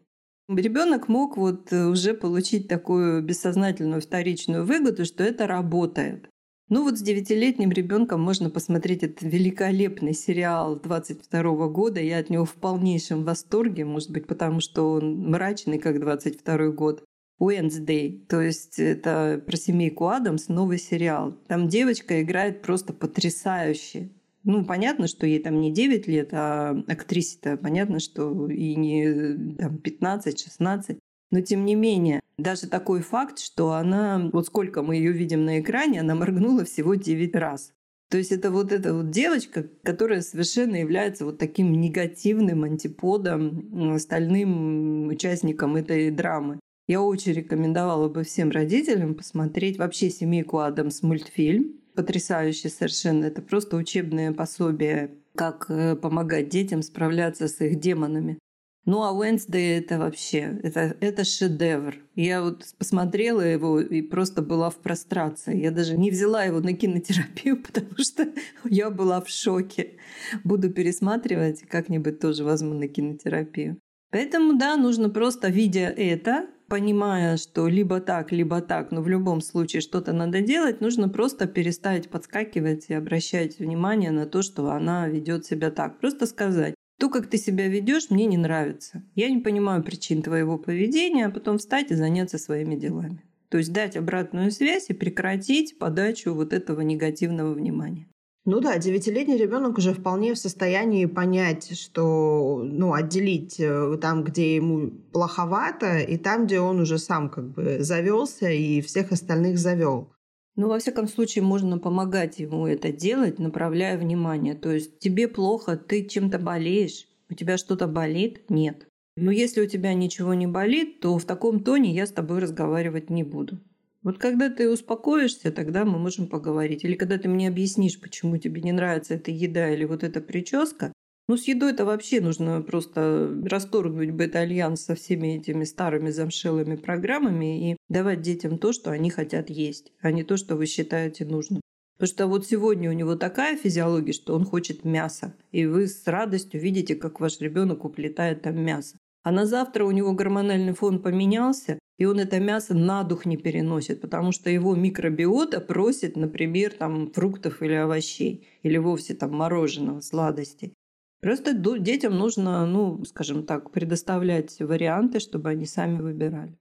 Ребенок 0.48 1.08
мог 1.08 1.36
вот 1.36 1.72
уже 1.72 2.14
получить 2.14 2.68
такую 2.68 3.22
бессознательную 3.22 4.00
вторичную 4.00 4.64
выгоду, 4.64 5.04
что 5.04 5.24
это 5.24 5.46
работает. 5.46 6.28
Ну 6.68 6.82
вот 6.82 6.98
с 6.98 7.02
девятилетним 7.02 7.70
ребенком 7.70 8.20
можно 8.20 8.50
посмотреть 8.50 9.04
этот 9.04 9.22
великолепный 9.22 10.14
сериал 10.14 10.74
22 10.74 11.68
года. 11.68 12.00
Я 12.00 12.18
от 12.18 12.28
него 12.28 12.44
в 12.44 12.54
полнейшем 12.54 13.24
восторге, 13.24 13.84
может 13.84 14.10
быть, 14.10 14.26
потому 14.26 14.60
что 14.60 14.90
он 14.90 15.16
мрачный, 15.30 15.78
как 15.78 16.00
22 16.00 16.70
год. 16.70 17.04
Wednesday, 17.38 18.18
то 18.28 18.40
есть 18.40 18.78
это 18.78 19.42
про 19.46 19.56
семейку 19.56 20.08
Адамс, 20.08 20.48
новый 20.48 20.78
сериал. 20.78 21.36
Там 21.46 21.68
девочка 21.68 22.22
играет 22.22 22.62
просто 22.62 22.94
потрясающе. 22.94 24.08
Ну, 24.42 24.64
понятно, 24.64 25.06
что 25.06 25.26
ей 25.26 25.40
там 25.40 25.60
не 25.60 25.72
9 25.72 26.06
лет, 26.06 26.30
а 26.32 26.82
актрисе-то 26.88 27.56
понятно, 27.56 28.00
что 28.00 28.48
и 28.48 28.74
не 28.74 29.56
там, 29.56 29.76
15-16. 29.76 30.98
Но 31.30 31.40
тем 31.40 31.64
не 31.64 31.74
менее, 31.74 32.20
даже 32.38 32.68
такой 32.68 33.00
факт, 33.00 33.38
что 33.38 33.72
она, 33.72 34.30
вот 34.32 34.46
сколько 34.46 34.82
мы 34.82 34.96
ее 34.96 35.12
видим 35.12 35.44
на 35.44 35.60
экране, 35.60 36.00
она 36.00 36.14
моргнула 36.14 36.64
всего 36.64 36.94
9 36.94 37.34
раз. 37.34 37.72
То 38.08 38.18
есть 38.18 38.30
это 38.30 38.52
вот 38.52 38.70
эта 38.70 38.94
вот 38.94 39.10
девочка, 39.10 39.66
которая 39.82 40.20
совершенно 40.20 40.76
является 40.76 41.24
вот 41.24 41.38
таким 41.38 41.72
негативным 41.72 42.62
антиподом 42.62 43.92
остальным 43.94 45.08
участникам 45.08 45.74
этой 45.74 46.10
драмы. 46.10 46.60
Я 46.86 47.02
очень 47.02 47.32
рекомендовала 47.32 48.08
бы 48.08 48.22
всем 48.22 48.50
родителям 48.50 49.16
посмотреть 49.16 49.76
вообще 49.76 50.08
«Семейку 50.08 50.58
Адамс» 50.58 51.02
мультфильм. 51.02 51.80
Потрясающий 51.96 52.68
совершенно. 52.68 53.24
Это 53.24 53.42
просто 53.42 53.76
учебное 53.76 54.32
пособие, 54.32 55.10
как 55.34 55.66
э, 55.68 55.96
помогать 55.96 56.48
детям 56.48 56.82
справляться 56.82 57.48
с 57.48 57.60
их 57.60 57.80
демонами. 57.80 58.38
Ну, 58.86 59.02
а 59.02 59.12
Wednesday 59.12 59.78
это 59.78 59.98
вообще, 59.98 60.60
это, 60.62 60.96
это 61.00 61.24
шедевр. 61.24 61.96
Я 62.14 62.40
вот 62.40 62.64
посмотрела 62.78 63.40
его 63.40 63.80
и 63.80 64.00
просто 64.00 64.42
была 64.42 64.70
в 64.70 64.76
прострации. 64.76 65.60
Я 65.60 65.72
даже 65.72 65.98
не 65.98 66.12
взяла 66.12 66.44
его 66.44 66.60
на 66.60 66.72
кинотерапию, 66.72 67.60
потому 67.62 67.96
что 67.98 68.28
я 68.64 68.90
была 68.90 69.20
в 69.20 69.28
шоке. 69.28 69.98
Буду 70.44 70.70
пересматривать 70.70 71.62
и 71.62 71.66
как-нибудь 71.66 72.20
тоже 72.20 72.44
возьму 72.44 72.74
на 72.74 72.86
кинотерапию. 72.86 73.76
Поэтому, 74.12 74.56
да, 74.56 74.76
нужно 74.76 75.10
просто, 75.10 75.48
видя 75.48 75.88
это, 75.88 76.46
понимая, 76.68 77.38
что 77.38 77.66
либо 77.66 78.00
так, 78.00 78.30
либо 78.30 78.60
так, 78.60 78.92
но 78.92 79.02
в 79.02 79.08
любом 79.08 79.40
случае 79.40 79.80
что-то 79.80 80.12
надо 80.12 80.42
делать, 80.42 80.80
нужно 80.80 81.08
просто 81.08 81.48
перестать 81.48 82.08
подскакивать 82.08 82.86
и 82.88 82.94
обращать 82.94 83.58
внимание 83.58 84.12
на 84.12 84.26
то, 84.26 84.42
что 84.42 84.70
она 84.70 85.08
ведет 85.08 85.44
себя 85.44 85.72
так. 85.72 85.98
Просто 85.98 86.26
сказать, 86.26 86.75
то, 86.98 87.10
как 87.10 87.26
ты 87.26 87.36
себя 87.36 87.68
ведешь, 87.68 88.10
мне 88.10 88.26
не 88.26 88.36
нравится. 88.36 89.02
Я 89.14 89.28
не 89.28 89.38
понимаю 89.38 89.82
причин 89.82 90.22
твоего 90.22 90.58
поведения, 90.58 91.26
а 91.26 91.30
потом 91.30 91.58
встать 91.58 91.90
и 91.90 91.94
заняться 91.94 92.38
своими 92.38 92.74
делами. 92.74 93.22
То 93.48 93.58
есть 93.58 93.72
дать 93.72 93.96
обратную 93.96 94.50
связь 94.50 94.88
и 94.88 94.94
прекратить 94.94 95.78
подачу 95.78 96.34
вот 96.34 96.52
этого 96.52 96.80
негативного 96.80 97.52
внимания. 97.52 98.08
Ну 98.46 98.60
да, 98.60 98.78
девятилетний 98.78 99.36
ребенок 99.36 99.76
уже 99.76 99.92
вполне 99.92 100.32
в 100.32 100.38
состоянии 100.38 101.04
понять, 101.06 101.76
что, 101.76 102.62
ну, 102.64 102.92
отделить 102.92 103.58
э, 103.58 103.98
там, 104.00 104.22
где 104.22 104.54
ему 104.54 104.92
плоховато, 105.12 105.98
и 105.98 106.16
там, 106.16 106.46
где 106.46 106.60
он 106.60 106.78
уже 106.78 106.98
сам 106.98 107.28
как 107.28 107.50
бы 107.50 107.78
завелся 107.80 108.48
и 108.48 108.80
всех 108.82 109.10
остальных 109.10 109.58
завел. 109.58 110.12
Ну, 110.56 110.68
во 110.68 110.78
всяком 110.78 111.06
случае, 111.06 111.44
можно 111.44 111.78
помогать 111.78 112.38
ему 112.38 112.66
это 112.66 112.90
делать, 112.90 113.38
направляя 113.38 113.98
внимание. 113.98 114.54
То 114.54 114.72
есть 114.72 114.98
тебе 114.98 115.28
плохо, 115.28 115.76
ты 115.76 116.04
чем-то 116.04 116.38
болеешь, 116.38 117.06
у 117.28 117.34
тебя 117.34 117.58
что-то 117.58 117.86
болит? 117.86 118.48
Нет. 118.48 118.86
Но 119.16 119.30
если 119.30 119.60
у 119.60 119.66
тебя 119.66 119.92
ничего 119.92 120.32
не 120.34 120.46
болит, 120.46 121.00
то 121.00 121.18
в 121.18 121.24
таком 121.24 121.62
тоне 121.62 121.94
я 121.94 122.06
с 122.06 122.12
тобой 122.12 122.38
разговаривать 122.38 123.10
не 123.10 123.22
буду. 123.22 123.58
Вот 124.02 124.18
когда 124.18 124.48
ты 124.50 124.70
успокоишься, 124.70 125.50
тогда 125.50 125.84
мы 125.84 125.98
можем 125.98 126.26
поговорить. 126.26 126.84
Или 126.84 126.94
когда 126.94 127.18
ты 127.18 127.28
мне 127.28 127.48
объяснишь, 127.48 128.00
почему 128.00 128.38
тебе 128.38 128.62
не 128.62 128.72
нравится 128.72 129.14
эта 129.14 129.30
еда 129.30 129.70
или 129.70 129.84
вот 129.84 130.04
эта 130.04 130.20
прическа, 130.20 130.92
ну, 131.28 131.36
с 131.36 131.48
едой 131.48 131.72
это 131.72 131.84
вообще 131.84 132.20
нужно 132.20 132.62
просто 132.62 133.32
расторгнуть 133.44 134.12
бета-альянс 134.12 134.82
со 134.82 134.94
всеми 134.94 135.38
этими 135.38 135.64
старыми 135.64 136.10
замшелыми 136.10 136.76
программами 136.76 137.72
и 137.72 137.76
давать 137.88 138.22
детям 138.22 138.58
то, 138.58 138.72
что 138.72 138.90
они 138.90 139.10
хотят 139.10 139.50
есть, 139.50 139.92
а 140.00 140.12
не 140.12 140.22
то, 140.22 140.36
что 140.36 140.56
вы 140.56 140.66
считаете 140.66 141.24
нужным. 141.24 141.60
Потому 141.98 142.08
что 142.08 142.26
вот 142.26 142.46
сегодня 142.46 142.90
у 142.90 142.92
него 142.92 143.16
такая 143.16 143.56
физиология, 143.56 144.12
что 144.12 144.34
он 144.34 144.44
хочет 144.44 144.84
мяса, 144.84 145.34
и 145.50 145.66
вы 145.66 145.88
с 145.88 146.06
радостью 146.06 146.60
видите, 146.60 146.94
как 146.94 147.20
ваш 147.20 147.40
ребенок 147.40 147.84
уплетает 147.84 148.42
там 148.42 148.60
мясо. 148.62 148.96
А 149.24 149.32
на 149.32 149.46
завтра 149.46 149.84
у 149.84 149.90
него 149.90 150.12
гормональный 150.12 150.74
фон 150.74 151.02
поменялся, 151.02 151.80
и 151.98 152.04
он 152.04 152.20
это 152.20 152.38
мясо 152.38 152.74
на 152.74 153.02
дух 153.02 153.26
не 153.26 153.36
переносит, 153.36 154.00
потому 154.00 154.30
что 154.30 154.50
его 154.50 154.76
микробиота 154.76 155.60
просит, 155.60 156.16
например, 156.16 156.72
там 156.74 157.10
фруктов 157.10 157.62
или 157.62 157.72
овощей, 157.72 158.46
или 158.62 158.76
вовсе 158.76 159.14
там 159.14 159.34
мороженого, 159.34 160.00
сладостей. 160.02 160.74
Просто 161.20 161.54
детям 161.54 162.16
нужно, 162.16 162.66
ну, 162.66 163.04
скажем 163.04 163.44
так, 163.44 163.70
предоставлять 163.70 164.60
варианты, 164.60 165.18
чтобы 165.18 165.50
они 165.50 165.66
сами 165.66 166.00
выбирали. 166.00 166.56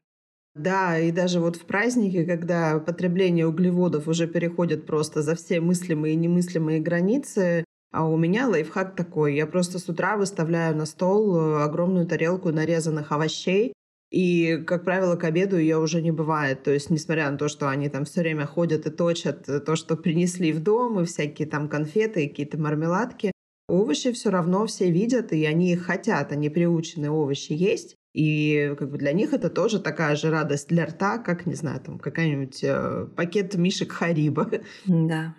Да, 0.56 0.98
и 0.98 1.12
даже 1.12 1.42
вот 1.42 1.58
в 1.58 1.66
праздники, 1.66 2.24
когда 2.24 2.80
потребление 2.80 3.46
углеводов 3.46 4.08
уже 4.08 4.26
переходит 4.26 4.86
просто 4.86 5.22
за 5.22 5.36
все 5.36 5.60
мыслимые 5.60 6.14
и 6.14 6.18
немыслимые 6.18 6.80
границы, 6.80 7.66
а 7.92 8.08
у 8.08 8.18
меня 8.18 8.48
лайфхак 8.48 8.96
такой. 8.96 9.36
Я 9.36 9.48
просто 9.48 9.80
с 9.80 9.90
утра 9.90 10.16
выставляю 10.16 10.76
на 10.76 10.86
стол 10.86 11.36
э, 11.36 11.64
огромную 11.64 12.08
тарелку 12.08 12.52
нарезанных 12.52 13.12
овощей, 13.12 13.74
и, 14.12 14.64
как 14.66 14.86
правило, 14.86 15.18
к 15.18 15.26
обеду 15.26 15.58
ее 15.58 15.78
уже 15.78 16.02
не 16.02 16.12
бывает. 16.12 16.64
То 16.64 16.72
есть, 16.72 16.90
несмотря 16.90 17.30
на 17.30 17.38
то, 17.38 17.50
что 17.50 17.70
они 17.70 17.90
там 17.90 18.06
все 18.06 18.22
время 18.22 18.46
ходят 18.46 18.86
и 18.86 18.92
точат 18.92 19.50
э, 19.50 19.60
то, 19.60 19.76
что 19.76 19.98
принесли 19.98 20.54
в 20.54 20.64
дом, 20.64 21.02
и 21.02 21.06
всякие 21.06 21.50
там 21.50 21.68
конфеты, 21.68 22.28
какие-то 22.30 22.58
мармеладки, 22.58 23.32
Овощи 23.68 24.12
все 24.12 24.30
равно 24.30 24.66
все 24.68 24.92
видят, 24.92 25.34
и 25.34 25.44
они 25.46 25.74
их 25.74 25.86
хотят, 25.86 26.32
они 26.32 26.50
приучены 26.50 27.10
овощи 27.10 27.54
есть. 27.54 27.96
И 28.14 28.74
как 28.80 28.92
бы 28.92 28.98
для 28.98 29.12
них 29.12 29.34
это 29.34 29.50
тоже 29.50 29.80
такая 29.80 30.16
же 30.16 30.30
радость 30.30 30.70
для 30.70 30.86
рта, 30.86 31.18
как, 31.18 31.46
не 31.46 31.56
знаю, 31.56 31.82
там 31.82 32.00
какая-нибудь 32.00 32.64
э, 32.64 33.08
пакет 33.16 33.56
мишек 33.56 33.92
Хариба. 33.92 34.50
Да. 34.86 35.36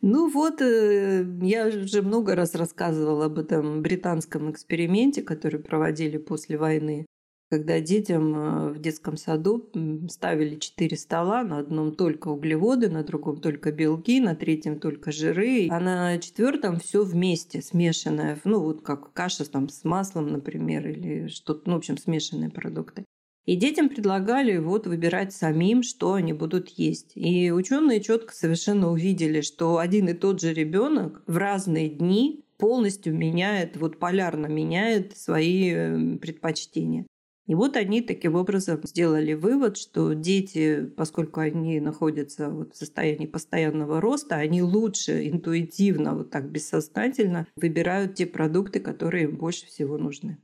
Ну 0.00 0.30
вот, 0.30 0.62
э, 0.62 1.26
я 1.42 1.66
уже 1.66 2.02
много 2.02 2.36
раз 2.36 2.54
рассказывала 2.54 3.24
об 3.24 3.38
этом 3.38 3.82
британском 3.82 4.48
эксперименте, 4.50 5.22
который 5.22 5.58
проводили 5.58 6.18
после 6.18 6.56
войны 6.56 7.04
когда 7.50 7.80
детям 7.80 8.34
э, 8.34 8.72
в 8.72 8.80
детском 8.80 9.16
саду 9.16 9.70
ставили 10.08 10.56
четыре 10.56 10.96
стола, 10.96 11.42
на 11.42 11.58
одном 11.58 11.94
только 11.94 12.28
углеводы, 12.28 12.88
на 12.88 13.02
другом 13.02 13.40
только 13.40 13.72
белки, 13.72 14.20
на 14.20 14.34
третьем 14.34 14.78
только 14.78 15.12
жиры, 15.12 15.68
а 15.70 15.80
на 15.80 16.18
четвертом 16.18 16.78
все 16.78 17.04
вместе 17.04 17.62
смешанное, 17.62 18.38
ну 18.44 18.60
вот 18.60 18.82
как 18.82 19.12
каша 19.12 19.44
там 19.50 19.68
с 19.68 19.84
маслом, 19.84 20.32
например, 20.32 20.88
или 20.88 21.28
что-то, 21.28 21.70
ну, 21.70 21.74
в 21.74 21.78
общем, 21.78 21.96
смешанные 21.96 22.50
продукты. 22.50 23.04
И 23.46 23.56
детям 23.56 23.88
предлагали 23.88 24.58
вот 24.58 24.86
выбирать 24.86 25.32
самим, 25.32 25.82
что 25.82 26.12
они 26.12 26.34
будут 26.34 26.68
есть. 26.68 27.12
И 27.14 27.50
ученые 27.50 28.02
четко 28.02 28.34
совершенно 28.34 28.92
увидели, 28.92 29.40
что 29.40 29.78
один 29.78 30.06
и 30.08 30.12
тот 30.12 30.42
же 30.42 30.52
ребенок 30.52 31.22
в 31.26 31.38
разные 31.38 31.88
дни 31.88 32.44
полностью 32.58 33.14
меняет, 33.14 33.78
вот 33.78 33.98
полярно 33.98 34.48
меняет 34.48 35.16
свои 35.16 35.70
э, 35.72 36.16
предпочтения. 36.18 37.06
И 37.48 37.54
вот 37.54 37.76
они 37.76 38.02
таким 38.02 38.34
образом 38.34 38.80
сделали 38.84 39.32
вывод, 39.32 39.78
что 39.78 40.12
дети, 40.12 40.84
поскольку 40.84 41.40
они 41.40 41.80
находятся 41.80 42.50
вот 42.50 42.74
в 42.74 42.76
состоянии 42.76 43.26
постоянного 43.26 44.02
роста, 44.02 44.36
они 44.36 44.62
лучше 44.62 45.26
интуитивно, 45.26 46.14
вот 46.14 46.30
так 46.30 46.50
бессознательно 46.50 47.46
выбирают 47.56 48.16
те 48.16 48.26
продукты, 48.26 48.80
которые 48.80 49.24
им 49.24 49.36
больше 49.38 49.64
всего 49.64 49.96
нужны. 49.96 50.36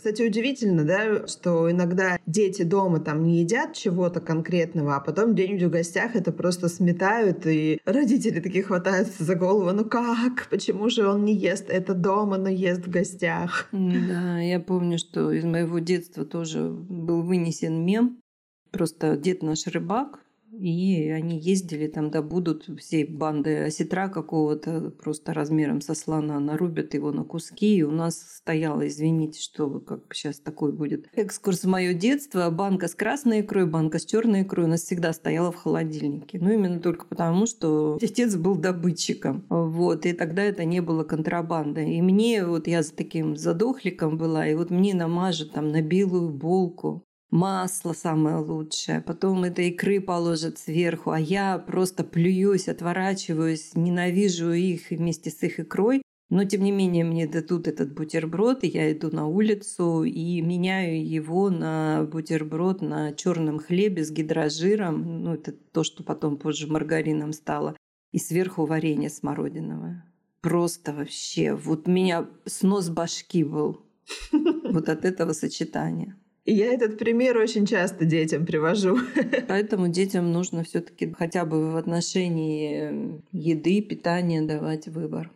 Кстати, 0.00 0.22
удивительно, 0.22 0.84
да, 0.84 1.26
что 1.26 1.70
иногда 1.70 2.18
дети 2.24 2.62
дома 2.62 3.00
там 3.00 3.22
не 3.22 3.40
едят 3.40 3.74
чего-то 3.74 4.22
конкретного, 4.22 4.96
а 4.96 5.00
потом 5.00 5.34
где-нибудь 5.34 5.64
в 5.64 5.70
гостях 5.70 6.16
это 6.16 6.32
просто 6.32 6.70
сметают, 6.70 7.46
и 7.46 7.78
родители 7.84 8.40
такие 8.40 8.64
хватаются 8.64 9.22
за 9.22 9.34
голову. 9.34 9.70
Ну 9.72 9.84
как? 9.84 10.46
Почему 10.48 10.88
же 10.88 11.06
он 11.06 11.26
не 11.26 11.34
ест 11.34 11.66
это 11.68 11.92
дома, 11.92 12.38
но 12.38 12.48
ест 12.48 12.86
в 12.86 12.90
гостях? 12.90 13.68
Да, 13.72 14.40
я 14.40 14.58
помню, 14.58 14.96
что 14.96 15.32
из 15.32 15.44
моего 15.44 15.80
детства 15.80 16.24
тоже 16.24 16.70
был 16.70 17.20
вынесен 17.20 17.84
мем. 17.84 18.22
Просто 18.70 19.18
дед 19.18 19.42
наш 19.42 19.66
рыбак, 19.66 20.20
и 20.60 21.08
они 21.08 21.38
ездили 21.38 21.86
там, 21.86 22.10
да, 22.10 22.22
будут 22.22 22.68
всей 22.78 23.04
банды 23.04 23.64
осетра 23.64 24.08
какого-то, 24.08 24.90
просто 24.90 25.32
размером 25.32 25.80
со 25.80 25.94
слона, 25.94 26.38
нарубят 26.38 26.94
его 26.94 27.12
на 27.12 27.24
куски. 27.24 27.76
И 27.76 27.82
у 27.82 27.90
нас 27.90 28.20
стояло, 28.20 28.86
извините, 28.86 29.40
что 29.40 29.80
как 29.80 30.14
сейчас 30.14 30.40
такой 30.40 30.72
будет 30.72 31.08
экскурс 31.14 31.64
в 31.64 31.68
мое 31.68 31.94
детство, 31.94 32.50
банка 32.50 32.88
с 32.88 32.94
красной 32.94 33.40
икрой, 33.40 33.66
банка 33.66 33.98
с 33.98 34.04
черной 34.04 34.42
икрой 34.42 34.66
у 34.66 34.68
нас 34.68 34.82
всегда 34.82 35.12
стояла 35.12 35.50
в 35.50 35.56
холодильнике. 35.56 36.38
Ну, 36.40 36.52
именно 36.52 36.80
только 36.80 37.06
потому, 37.06 37.46
что 37.46 37.98
отец 38.00 38.36
был 38.36 38.56
добытчиком. 38.56 39.46
Вот, 39.48 40.06
и 40.06 40.12
тогда 40.12 40.42
это 40.42 40.64
не 40.64 40.80
было 40.80 41.04
контрабандой. 41.04 41.94
И 41.94 42.02
мне, 42.02 42.44
вот 42.44 42.66
я 42.66 42.82
за 42.82 42.94
таким 42.94 43.36
задохликом 43.36 44.18
была, 44.18 44.46
и 44.46 44.54
вот 44.54 44.70
мне 44.70 44.94
намажут 44.94 45.52
там 45.52 45.70
на 45.70 45.82
белую 45.82 46.30
булку 46.30 47.06
масло 47.30 47.92
самое 47.92 48.36
лучшее, 48.36 49.00
потом 49.00 49.44
этой 49.44 49.68
икры 49.68 50.00
положат 50.00 50.58
сверху, 50.58 51.10
а 51.10 51.20
я 51.20 51.58
просто 51.58 52.04
плююсь, 52.04 52.68
отворачиваюсь, 52.68 53.74
ненавижу 53.74 54.52
их 54.52 54.90
вместе 54.90 55.30
с 55.30 55.42
их 55.42 55.60
икрой. 55.60 56.02
Но, 56.28 56.44
тем 56.44 56.62
не 56.62 56.70
менее, 56.70 57.04
мне 57.04 57.26
дадут 57.26 57.66
этот 57.66 57.92
бутерброд, 57.92 58.62
и 58.62 58.68
я 58.68 58.92
иду 58.92 59.10
на 59.10 59.26
улицу 59.26 60.04
и 60.04 60.40
меняю 60.40 61.04
его 61.04 61.50
на 61.50 62.04
бутерброд 62.04 62.82
на 62.82 63.12
черном 63.12 63.58
хлебе 63.58 64.04
с 64.04 64.12
гидрожиром. 64.12 65.24
Ну, 65.24 65.34
это 65.34 65.50
то, 65.50 65.82
что 65.82 66.04
потом 66.04 66.36
позже 66.36 66.68
маргарином 66.68 67.32
стало. 67.32 67.76
И 68.12 68.18
сверху 68.18 68.64
варенье 68.64 69.10
смородиновое. 69.10 70.04
Просто 70.40 70.92
вообще. 70.92 71.52
Вот 71.52 71.88
у 71.88 71.90
меня 71.90 72.28
снос 72.46 72.90
башки 72.90 73.42
был 73.42 73.84
вот 74.32 74.88
от 74.88 75.04
этого 75.04 75.32
сочетания. 75.32 76.16
И 76.44 76.54
я 76.54 76.72
этот 76.72 76.98
пример 76.98 77.36
очень 77.36 77.66
часто 77.66 78.04
детям 78.04 78.46
привожу. 78.46 78.98
Поэтому 79.48 79.88
детям 79.88 80.32
нужно 80.32 80.64
все-таки 80.64 81.12
хотя 81.12 81.44
бы 81.44 81.72
в 81.72 81.76
отношении 81.76 83.22
еды, 83.32 83.82
питания 83.82 84.42
давать 84.42 84.88
выбор. 84.88 85.30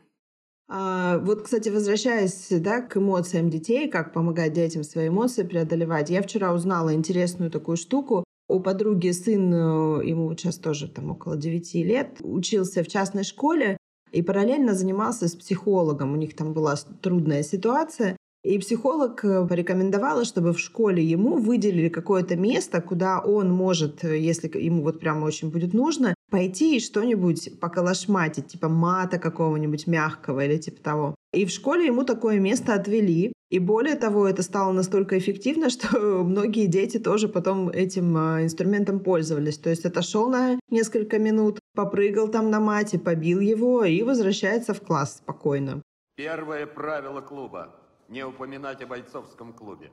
А, 0.67 1.19
вот, 1.19 1.43
кстати, 1.43 1.69
возвращаясь 1.69 2.49
да, 2.51 2.81
к 2.81 2.97
эмоциям 2.97 3.51
детей, 3.51 3.89
как 3.89 4.13
помогать 4.15 4.55
детям 4.55 4.83
свои 4.83 5.09
эмоции 5.09 5.43
преодолевать, 5.43 6.09
я 6.09 6.23
вчера 6.23 6.55
узнала 6.55 6.95
интересную 6.95 7.51
такую 7.51 7.77
штуку. 7.77 8.25
У 8.49 8.61
подруги 8.61 9.11
сын, 9.11 9.53
э, 9.53 10.07
ему 10.07 10.35
сейчас 10.35 10.59
тоже 10.59 10.89
там 10.89 11.11
около 11.11 11.37
9 11.37 11.75
лет, 11.75 12.19
учился 12.21 12.83
в 12.83 12.89
частной 12.89 13.25
школе 13.25 13.77
и 14.11 14.23
параллельно 14.23 14.75
занимался 14.75 15.29
с 15.29 15.35
психологом. 15.35 16.13
У 16.13 16.17
них 16.17 16.35
там 16.37 16.53
была 16.53 16.77
трудная 17.03 17.43
ситуация. 17.43 18.17
И 18.45 18.59
психолог 18.59 19.25
э, 19.25 19.47
порекомендовала, 19.47 20.27
чтобы 20.27 20.53
в 20.53 20.61
школе 20.61 21.03
ему 21.03 21.39
выделили 21.39 21.89
какое-то 21.89 22.37
место, 22.37 22.83
куда 22.83 23.21
он 23.21 23.51
может, 23.51 24.05
э, 24.05 24.19
если 24.19 24.51
ему 24.59 24.83
вот 24.83 25.01
прямо 25.01 25.25
очень 25.25 25.51
будет 25.51 25.73
нужно, 25.73 26.15
пойти 26.31 26.77
и 26.77 26.81
что-нибудь 26.81 27.59
поколошматить, 27.59 28.49
типа 28.49 28.69
мата 28.69 29.19
какого-нибудь 29.19 29.87
мягкого 29.87 30.45
или 30.45 30.59
типа 30.59 30.83
того. 30.83 31.15
И 31.33 31.47
в 31.47 31.51
школе 31.51 31.87
ему 31.87 32.05
такое 32.05 32.39
место 32.39 32.75
отвели. 32.75 33.33
И 33.51 33.59
более 33.59 33.95
того, 33.95 34.29
это 34.29 34.43
стало 34.43 34.73
настолько 34.73 35.17
эффективно, 35.17 35.71
что 35.71 36.23
многие 36.23 36.67
дети 36.67 36.99
тоже 36.99 37.29
потом 37.29 37.71
этим 37.71 38.15
э, 38.15 38.43
инструментом 38.45 39.01
пользовались. 39.01 39.57
То 39.57 39.71
есть 39.71 39.87
отошел 39.87 40.29
на 40.29 40.61
несколько 40.69 41.19
минут, 41.19 41.61
попрыгал 41.75 42.29
там 42.29 42.51
на 42.51 42.61
мате, 42.61 42.99
побил 42.99 43.41
его 43.41 43.85
и 43.85 44.03
возвращается 44.03 44.75
в 44.75 44.83
класс 44.83 45.17
спокойно. 45.17 45.81
Первое 46.17 46.67
правило 46.67 47.23
клуба 47.23 47.84
не 48.09 48.25
упоминать 48.25 48.83
о 48.83 48.87
бойцовском 48.87 49.53
клубе. 49.53 49.91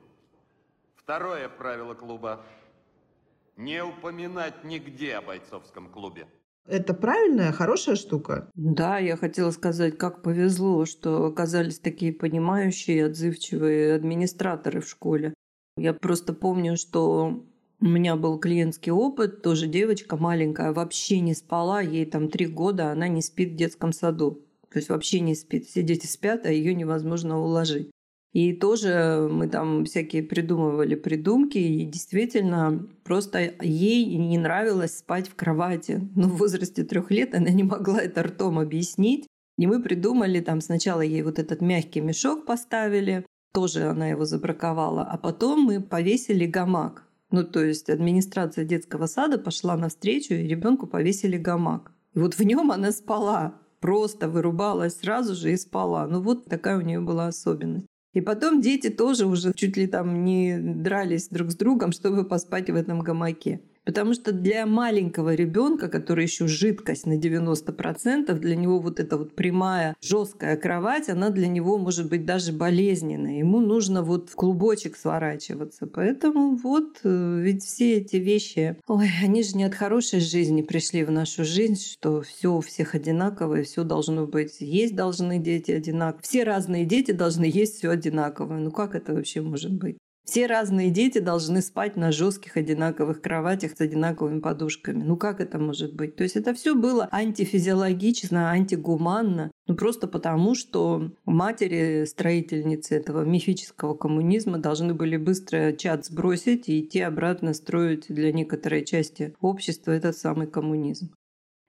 Второе 0.96 1.48
правило 1.48 1.94
клуба– 1.94 2.44
не 3.56 3.82
упоминать 3.82 4.64
нигде 4.64 5.14
о 5.14 5.22
бойцовском 5.22 5.88
клубе. 5.90 6.26
Это 6.66 6.94
правильная, 6.94 7.52
хорошая 7.52 7.96
штука? 7.96 8.50
Да, 8.54 8.98
я 8.98 9.16
хотела 9.16 9.50
сказать, 9.50 9.98
как 9.98 10.22
повезло, 10.22 10.86
что 10.86 11.26
оказались 11.26 11.80
такие 11.80 12.12
понимающие, 12.12 13.06
отзывчивые 13.06 13.94
администраторы 13.94 14.80
в 14.80 14.88
школе. 14.88 15.34
Я 15.76 15.92
просто 15.92 16.32
помню, 16.32 16.76
что 16.76 17.44
у 17.80 17.84
меня 17.84 18.14
был 18.14 18.38
клиентский 18.38 18.92
опыт, 18.92 19.42
тоже 19.42 19.66
девочка 19.66 20.16
маленькая, 20.16 20.72
вообще 20.72 21.18
не 21.18 21.34
спала, 21.34 21.80
ей 21.80 22.06
там 22.06 22.28
три 22.28 22.46
года, 22.46 22.92
она 22.92 23.08
не 23.08 23.22
спит 23.22 23.52
в 23.52 23.56
детском 23.56 23.92
саду. 23.92 24.46
То 24.70 24.78
есть 24.78 24.88
вообще 24.88 25.20
не 25.20 25.34
спит. 25.34 25.66
Все 25.66 25.82
дети 25.82 26.06
спят, 26.06 26.46
а 26.46 26.52
ее 26.52 26.74
невозможно 26.74 27.40
уложить. 27.40 27.90
И 28.32 28.54
тоже 28.54 29.28
мы 29.30 29.46
там 29.46 29.84
всякие 29.84 30.22
придумывали 30.22 30.94
придумки, 30.94 31.58
и 31.58 31.84
действительно 31.84 32.88
просто 33.04 33.52
ей 33.60 34.16
не 34.16 34.38
нравилось 34.38 34.98
спать 34.98 35.28
в 35.28 35.34
кровати. 35.34 36.08
Но 36.16 36.28
в 36.28 36.38
возрасте 36.38 36.82
трех 36.82 37.10
лет 37.10 37.34
она 37.34 37.50
не 37.50 37.62
могла 37.62 38.00
это 38.00 38.22
ртом 38.22 38.58
объяснить. 38.58 39.26
И 39.58 39.66
мы 39.66 39.82
придумали 39.82 40.40
там 40.40 40.62
сначала 40.62 41.02
ей 41.02 41.22
вот 41.22 41.38
этот 41.38 41.60
мягкий 41.60 42.00
мешок 42.00 42.46
поставили, 42.46 43.26
тоже 43.52 43.84
она 43.84 44.08
его 44.08 44.24
забраковала, 44.24 45.02
а 45.02 45.18
потом 45.18 45.60
мы 45.60 45.82
повесили 45.82 46.46
гамак. 46.46 47.06
Ну, 47.30 47.44
то 47.44 47.62
есть 47.62 47.90
администрация 47.90 48.64
детского 48.64 49.06
сада 49.06 49.38
пошла 49.38 49.76
навстречу, 49.76 50.34
и 50.34 50.46
ребенку 50.46 50.86
повесили 50.86 51.36
гамак. 51.36 51.92
И 52.14 52.18
вот 52.18 52.34
в 52.34 52.42
нем 52.42 52.70
она 52.70 52.92
спала, 52.92 53.54
просто 53.80 54.28
вырубалась 54.28 54.96
сразу 54.96 55.34
же 55.34 55.52
и 55.52 55.56
спала. 55.56 56.06
Ну 56.06 56.22
вот 56.22 56.46
такая 56.46 56.78
у 56.78 56.82
нее 56.82 57.00
была 57.00 57.26
особенность. 57.26 57.86
И 58.12 58.20
потом 58.20 58.60
дети 58.60 58.90
тоже 58.90 59.26
уже 59.26 59.52
чуть 59.54 59.76
ли 59.76 59.86
там 59.86 60.24
не 60.24 60.58
дрались 60.58 61.28
друг 61.28 61.50
с 61.50 61.56
другом, 61.56 61.92
чтобы 61.92 62.24
поспать 62.24 62.68
в 62.68 62.74
этом 62.74 63.00
гамаке. 63.00 63.60
Потому 63.84 64.14
что 64.14 64.32
для 64.32 64.64
маленького 64.64 65.34
ребенка, 65.34 65.88
который 65.88 66.24
еще 66.24 66.46
жидкость 66.46 67.06
на 67.06 67.18
90%, 67.18 68.32
для 68.34 68.56
него 68.56 68.78
вот 68.78 69.00
эта 69.00 69.16
вот 69.16 69.34
прямая 69.34 69.96
жесткая 70.00 70.56
кровать, 70.56 71.08
она 71.08 71.30
для 71.30 71.48
него 71.48 71.78
может 71.78 72.08
быть 72.08 72.24
даже 72.24 72.52
болезненная. 72.52 73.38
Ему 73.38 73.60
нужно 73.60 74.02
вот 74.02 74.30
в 74.30 74.36
клубочек 74.36 74.96
сворачиваться. 74.96 75.86
Поэтому 75.86 76.56
вот 76.56 77.00
э, 77.02 77.40
ведь 77.42 77.64
все 77.64 77.98
эти 77.98 78.16
вещи, 78.16 78.76
ой, 78.86 79.08
они 79.22 79.42
же 79.42 79.56
не 79.56 79.64
от 79.64 79.74
хорошей 79.74 80.20
жизни 80.20 80.62
пришли 80.62 81.04
в 81.04 81.10
нашу 81.10 81.44
жизнь, 81.44 81.76
что 81.76 82.22
все 82.22 82.54
у 82.54 82.60
всех 82.60 82.94
одинаковое, 82.94 83.64
все 83.64 83.82
должно 83.82 84.26
быть. 84.26 84.60
Есть 84.60 84.94
должны 84.94 85.38
дети 85.38 85.72
одинаковые. 85.72 86.22
Все 86.22 86.44
разные 86.44 86.84
дети 86.84 87.10
должны 87.10 87.44
есть 87.44 87.78
все 87.78 87.90
одинаковое. 87.90 88.60
Ну 88.60 88.70
как 88.70 88.94
это 88.94 89.12
вообще 89.14 89.40
может 89.40 89.72
быть? 89.72 89.96
Все 90.24 90.46
разные 90.46 90.90
дети 90.90 91.18
должны 91.18 91.62
спать 91.62 91.96
на 91.96 92.12
жестких 92.12 92.56
одинаковых 92.56 93.20
кроватях 93.20 93.72
с 93.76 93.80
одинаковыми 93.80 94.40
подушками. 94.40 95.02
Ну 95.02 95.16
как 95.16 95.40
это 95.40 95.58
может 95.58 95.94
быть? 95.94 96.16
То 96.16 96.22
есть 96.22 96.36
это 96.36 96.54
все 96.54 96.74
было 96.74 97.08
антифизиологично, 97.10 98.50
антигуманно. 98.50 99.50
Ну 99.66 99.74
просто 99.74 100.06
потому, 100.06 100.54
что 100.54 101.10
матери 101.24 102.04
строительницы 102.04 102.94
этого 102.94 103.24
мифического 103.24 103.94
коммунизма 103.94 104.58
должны 104.58 104.94
были 104.94 105.16
быстро 105.16 105.72
чат 105.72 106.06
сбросить 106.06 106.68
и 106.68 106.80
идти 106.80 107.00
обратно 107.00 107.52
строить 107.52 108.06
для 108.08 108.32
некоторой 108.32 108.84
части 108.84 109.34
общества 109.40 109.90
этот 109.90 110.16
самый 110.16 110.46
коммунизм. 110.46 111.12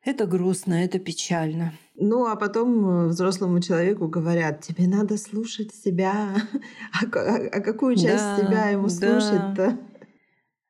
Это 0.06 0.26
грустно, 0.26 0.74
это 0.74 1.00
печально. 1.00 1.74
Ну, 1.96 2.26
а 2.26 2.36
потом 2.36 2.86
э, 2.86 3.08
взрослому 3.08 3.62
человеку 3.62 4.10
говорят, 4.10 4.62
тебе 4.62 4.86
надо 4.88 5.18
слушать 5.18 5.74
себя. 5.74 6.36
А, 6.92 7.06
а, 7.06 7.36
а 7.52 7.62
какую 7.62 7.96
часть 7.96 8.24
да, 8.24 8.38
себя 8.38 8.70
ему 8.70 8.88
да. 8.88 8.90
слушать-то? 8.90 9.80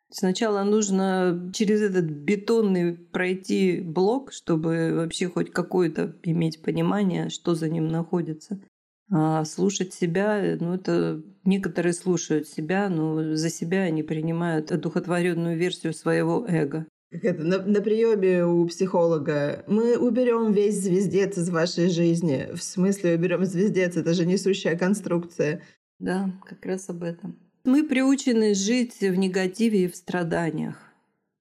Сначала 0.10 0.64
нужно 0.64 1.52
через 1.54 1.82
этот 1.82 2.06
бетонный 2.06 2.94
пройти 2.94 3.82
блок, 3.82 4.32
чтобы 4.32 4.94
вообще 4.94 5.28
хоть 5.28 5.52
какое-то 5.52 6.16
иметь 6.24 6.62
понимание, 6.62 7.30
что 7.30 7.56
за 7.56 7.68
ним 7.68 7.88
находится. 7.88 8.60
А 9.12 9.44
слушать 9.44 9.94
себя, 9.94 10.58
ну 10.60 10.76
это 10.76 11.22
некоторые 11.44 11.94
слушают 11.94 12.48
себя, 12.48 12.90
но 12.90 13.36
за 13.36 13.50
себя 13.50 13.82
они 13.82 14.04
принимают 14.04 14.72
одухотворенную 14.72 15.58
версию 15.58 15.94
своего 15.94 16.46
эго 16.48 16.86
как 17.14 17.26
это, 17.26 17.44
на, 17.44 17.60
на 17.60 17.80
приеме 17.80 18.44
у 18.44 18.66
психолога, 18.66 19.64
мы 19.68 19.98
уберем 19.98 20.52
весь 20.52 20.82
звездец 20.82 21.38
из 21.38 21.50
вашей 21.52 21.90
жизни. 21.90 22.50
В 22.56 22.64
смысле 22.64 23.14
уберем 23.14 23.46
звездец, 23.46 23.96
это 23.96 24.16
же 24.16 24.26
несущая 24.26 24.76
конструкция. 24.76 25.62
Да, 26.00 26.32
как 26.44 26.66
раз 26.66 26.90
об 26.90 27.04
этом. 27.04 27.38
Мы 27.66 27.84
приучены 27.84 28.56
жить 28.56 29.00
в 29.00 29.16
негативе 29.16 29.84
и 29.84 29.88
в 29.88 29.96
страданиях. 29.96 30.80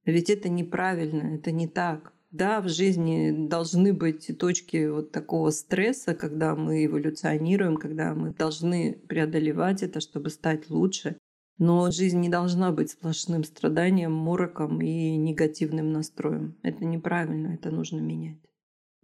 Ведь 0.04 0.28
это 0.28 0.50
неправильно, 0.50 1.37
это 1.37 1.50
не 1.52 1.66
так. 1.66 2.12
Да, 2.30 2.61
в 2.61 2.68
жизни 2.68 3.48
должны 3.48 3.94
быть 3.94 4.30
точки 4.38 4.88
вот 4.88 5.11
такого 5.11 5.50
стресса, 5.50 6.14
когда 6.14 6.54
мы 6.54 6.85
эволюционируем, 6.85 7.78
когда 7.78 8.14
мы 8.14 8.35
должны 8.35 9.00
преодолевать 9.08 9.82
это, 9.82 10.00
чтобы 10.00 10.28
стать 10.28 10.68
лучше. 10.68 11.16
Но 11.58 11.90
жизнь 11.90 12.18
не 12.20 12.28
должна 12.28 12.72
быть 12.72 12.90
сплошным 12.90 13.44
страданием, 13.44 14.12
мороком 14.12 14.80
и 14.80 15.16
негативным 15.16 15.92
настроем. 15.92 16.56
Это 16.62 16.84
неправильно, 16.84 17.54
это 17.54 17.70
нужно 17.70 18.00
менять. 18.00 18.38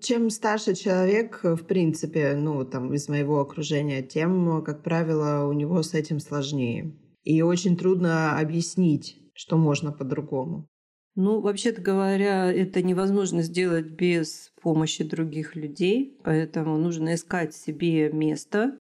Чем 0.00 0.30
старше 0.30 0.74
человек, 0.74 1.40
в 1.42 1.64
принципе, 1.64 2.34
ну, 2.37 2.64
там, 2.64 2.94
из 2.94 3.08
моего 3.08 3.40
окружения, 3.40 4.02
тем, 4.02 4.62
как 4.64 4.82
правило, 4.84 5.46
у 5.48 5.52
него 5.52 5.82
с 5.82 5.92
этим 5.94 6.20
сложнее. 6.20 6.96
И 7.24 7.42
очень 7.42 7.76
трудно 7.76 8.38
объяснить, 8.38 9.16
что 9.34 9.56
можно 9.56 9.92
по-другому. 9.92 10.68
Ну, 11.16 11.40
вообще-то 11.40 11.82
говоря, 11.82 12.52
это 12.52 12.80
невозможно 12.80 13.42
сделать 13.42 13.87
без 13.87 14.52
помощи 14.62 15.02
других 15.02 15.56
людей, 15.56 16.16
поэтому 16.22 16.78
нужно 16.78 17.14
искать 17.14 17.56
себе 17.56 18.12
место. 18.12 18.78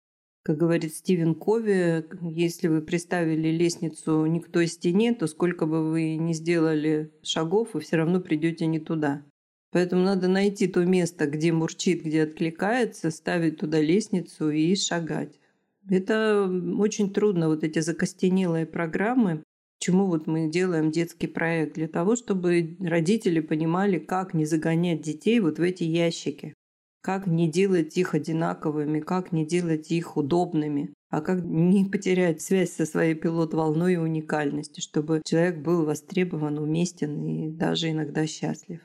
Как 0.48 0.56
говорит 0.56 0.94
Стивен 0.94 1.34
Кови, 1.34 2.06
если 2.22 2.68
вы 2.68 2.80
приставили 2.80 3.50
лестницу 3.50 4.24
не 4.24 4.40
к 4.40 4.48
той 4.48 4.66
стене, 4.66 5.12
то 5.12 5.26
сколько 5.26 5.66
бы 5.66 5.90
вы 5.90 6.16
ни 6.16 6.32
сделали 6.32 7.12
шагов, 7.22 7.74
вы 7.74 7.80
все 7.80 7.96
равно 7.96 8.18
придете 8.18 8.64
не 8.64 8.80
туда. 8.80 9.22
Поэтому 9.72 10.04
надо 10.04 10.26
найти 10.26 10.66
то 10.66 10.82
место, 10.86 11.26
где 11.26 11.52
мурчит, 11.52 12.02
где 12.02 12.22
откликается, 12.22 13.10
ставить 13.10 13.58
туда 13.58 13.78
лестницу 13.78 14.48
и 14.48 14.74
шагать. 14.74 15.38
Это 15.86 16.50
очень 16.78 17.12
трудно, 17.12 17.48
вот 17.48 17.62
эти 17.62 17.80
закостенелые 17.80 18.64
программы. 18.64 19.42
Чему 19.80 20.06
вот 20.06 20.26
мы 20.26 20.48
делаем 20.48 20.90
детский 20.90 21.26
проект? 21.26 21.74
Для 21.74 21.88
того, 21.88 22.16
чтобы 22.16 22.74
родители 22.80 23.40
понимали, 23.40 23.98
как 23.98 24.32
не 24.32 24.46
загонять 24.46 25.02
детей 25.02 25.40
вот 25.40 25.58
в 25.58 25.62
эти 25.62 25.84
ящики. 25.84 26.54
Как 27.00 27.26
не 27.28 27.50
делать 27.50 27.96
их 27.96 28.14
одинаковыми, 28.14 29.00
как 29.00 29.30
не 29.30 29.46
делать 29.46 29.90
их 29.92 30.16
удобными, 30.16 30.94
а 31.10 31.20
как 31.20 31.42
не 31.44 31.84
потерять 31.84 32.42
связь 32.42 32.72
со 32.72 32.86
своей 32.86 33.14
пилот-волной 33.14 33.94
и 33.94 33.96
уникальностью, 33.96 34.82
чтобы 34.82 35.22
человек 35.24 35.58
был 35.58 35.84
востребован, 35.84 36.58
уместен 36.58 37.24
и 37.24 37.50
даже 37.50 37.90
иногда 37.90 38.26
счастлив. 38.26 38.80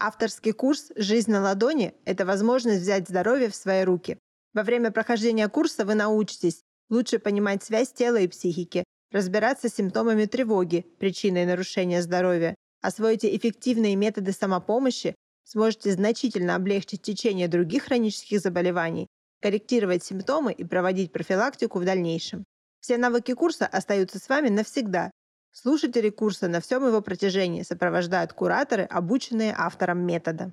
Авторский 0.00 0.52
курс 0.52 0.90
«Жизнь 0.96 1.30
на 1.30 1.40
ладони»— 1.40 1.94
это 2.04 2.26
возможность 2.26 2.80
взять 2.80 3.08
здоровье 3.08 3.48
в 3.48 3.54
свои 3.54 3.84
руки. 3.84 4.18
Во 4.54 4.64
время 4.64 4.90
прохождения 4.90 5.48
курса 5.48 5.84
вы 5.84 5.94
научитесь 5.94 6.62
лучше 6.88 7.20
понимать 7.20 7.62
связь 7.62 7.92
тела 7.92 8.16
и 8.16 8.26
психики, 8.26 8.82
разбираться 9.12 9.68
с 9.68 9.74
симптомами 9.74 10.24
тревоги, 10.24 10.84
причиной 10.98 11.46
нарушения 11.46 12.02
здоровья, 12.02 12.56
освоите 12.80 13.34
эффективные 13.36 13.96
методы 13.96 14.32
самопомощи, 14.32 15.14
сможете 15.44 15.92
значительно 15.92 16.54
облегчить 16.54 17.02
течение 17.02 17.48
других 17.48 17.84
хронических 17.84 18.40
заболеваний, 18.40 19.06
корректировать 19.40 20.04
симптомы 20.04 20.52
и 20.52 20.64
проводить 20.64 21.12
профилактику 21.12 21.78
в 21.78 21.84
дальнейшем. 21.84 22.44
Все 22.80 22.96
навыки 22.96 23.34
курса 23.34 23.66
остаются 23.66 24.18
с 24.18 24.28
вами 24.28 24.48
навсегда, 24.48 25.10
Слушатели 25.52 26.10
курса 26.10 26.46
на 26.46 26.60
всем 26.60 26.86
его 26.86 27.00
протяжении 27.00 27.62
сопровождают 27.62 28.32
кураторы, 28.32 28.84
обученные 28.84 29.52
автором 29.56 30.06
метода. 30.06 30.52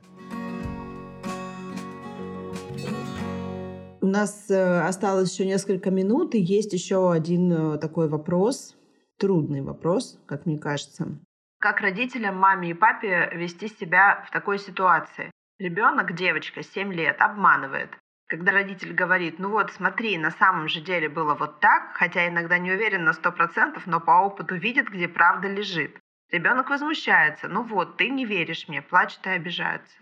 У 4.02 4.08
нас 4.08 4.50
э, 4.50 4.80
осталось 4.82 5.32
еще 5.32 5.46
несколько 5.46 5.92
минут, 5.92 6.34
и 6.34 6.40
есть 6.40 6.74
еще 6.74 7.12
один 7.12 7.52
э, 7.52 7.78
такой 7.78 8.08
вопрос, 8.08 8.76
трудный 9.18 9.62
вопрос, 9.62 10.18
как 10.26 10.46
мне 10.48 10.58
кажется. 10.58 11.20
Как 11.60 11.82
родителям, 11.82 12.38
маме 12.38 12.70
и 12.70 12.74
папе 12.76 13.32
вести 13.34 13.68
себя 13.68 14.24
в 14.28 14.32
такой 14.32 14.60
ситуации? 14.60 15.32
Ребенок, 15.58 16.14
девочка, 16.14 16.62
7 16.62 16.94
лет, 16.94 17.20
обманывает. 17.20 17.90
Когда 18.28 18.52
родитель 18.52 18.94
говорит, 18.94 19.40
ну 19.40 19.50
вот 19.50 19.72
смотри, 19.72 20.18
на 20.20 20.30
самом 20.32 20.68
же 20.68 20.82
деле 20.82 21.10
было 21.10 21.34
вот 21.34 21.60
так, 21.60 21.94
хотя 21.96 22.28
иногда 22.28 22.60
не 22.60 22.72
уверен 22.72 23.06
на 23.06 23.14
сто 23.14 23.32
процентов, 23.32 23.88
но 23.88 24.00
по 24.00 24.12
опыту 24.12 24.56
видит, 24.56 24.90
где 24.90 25.08
правда 25.08 25.48
лежит. 25.48 25.98
Ребенок 26.30 26.70
возмущается, 26.70 27.48
ну 27.48 27.64
вот, 27.64 27.98
ты 27.98 28.10
не 28.10 28.26
веришь 28.26 28.68
мне, 28.68 28.82
плачет 28.82 29.26
и 29.26 29.30
обижается. 29.30 29.98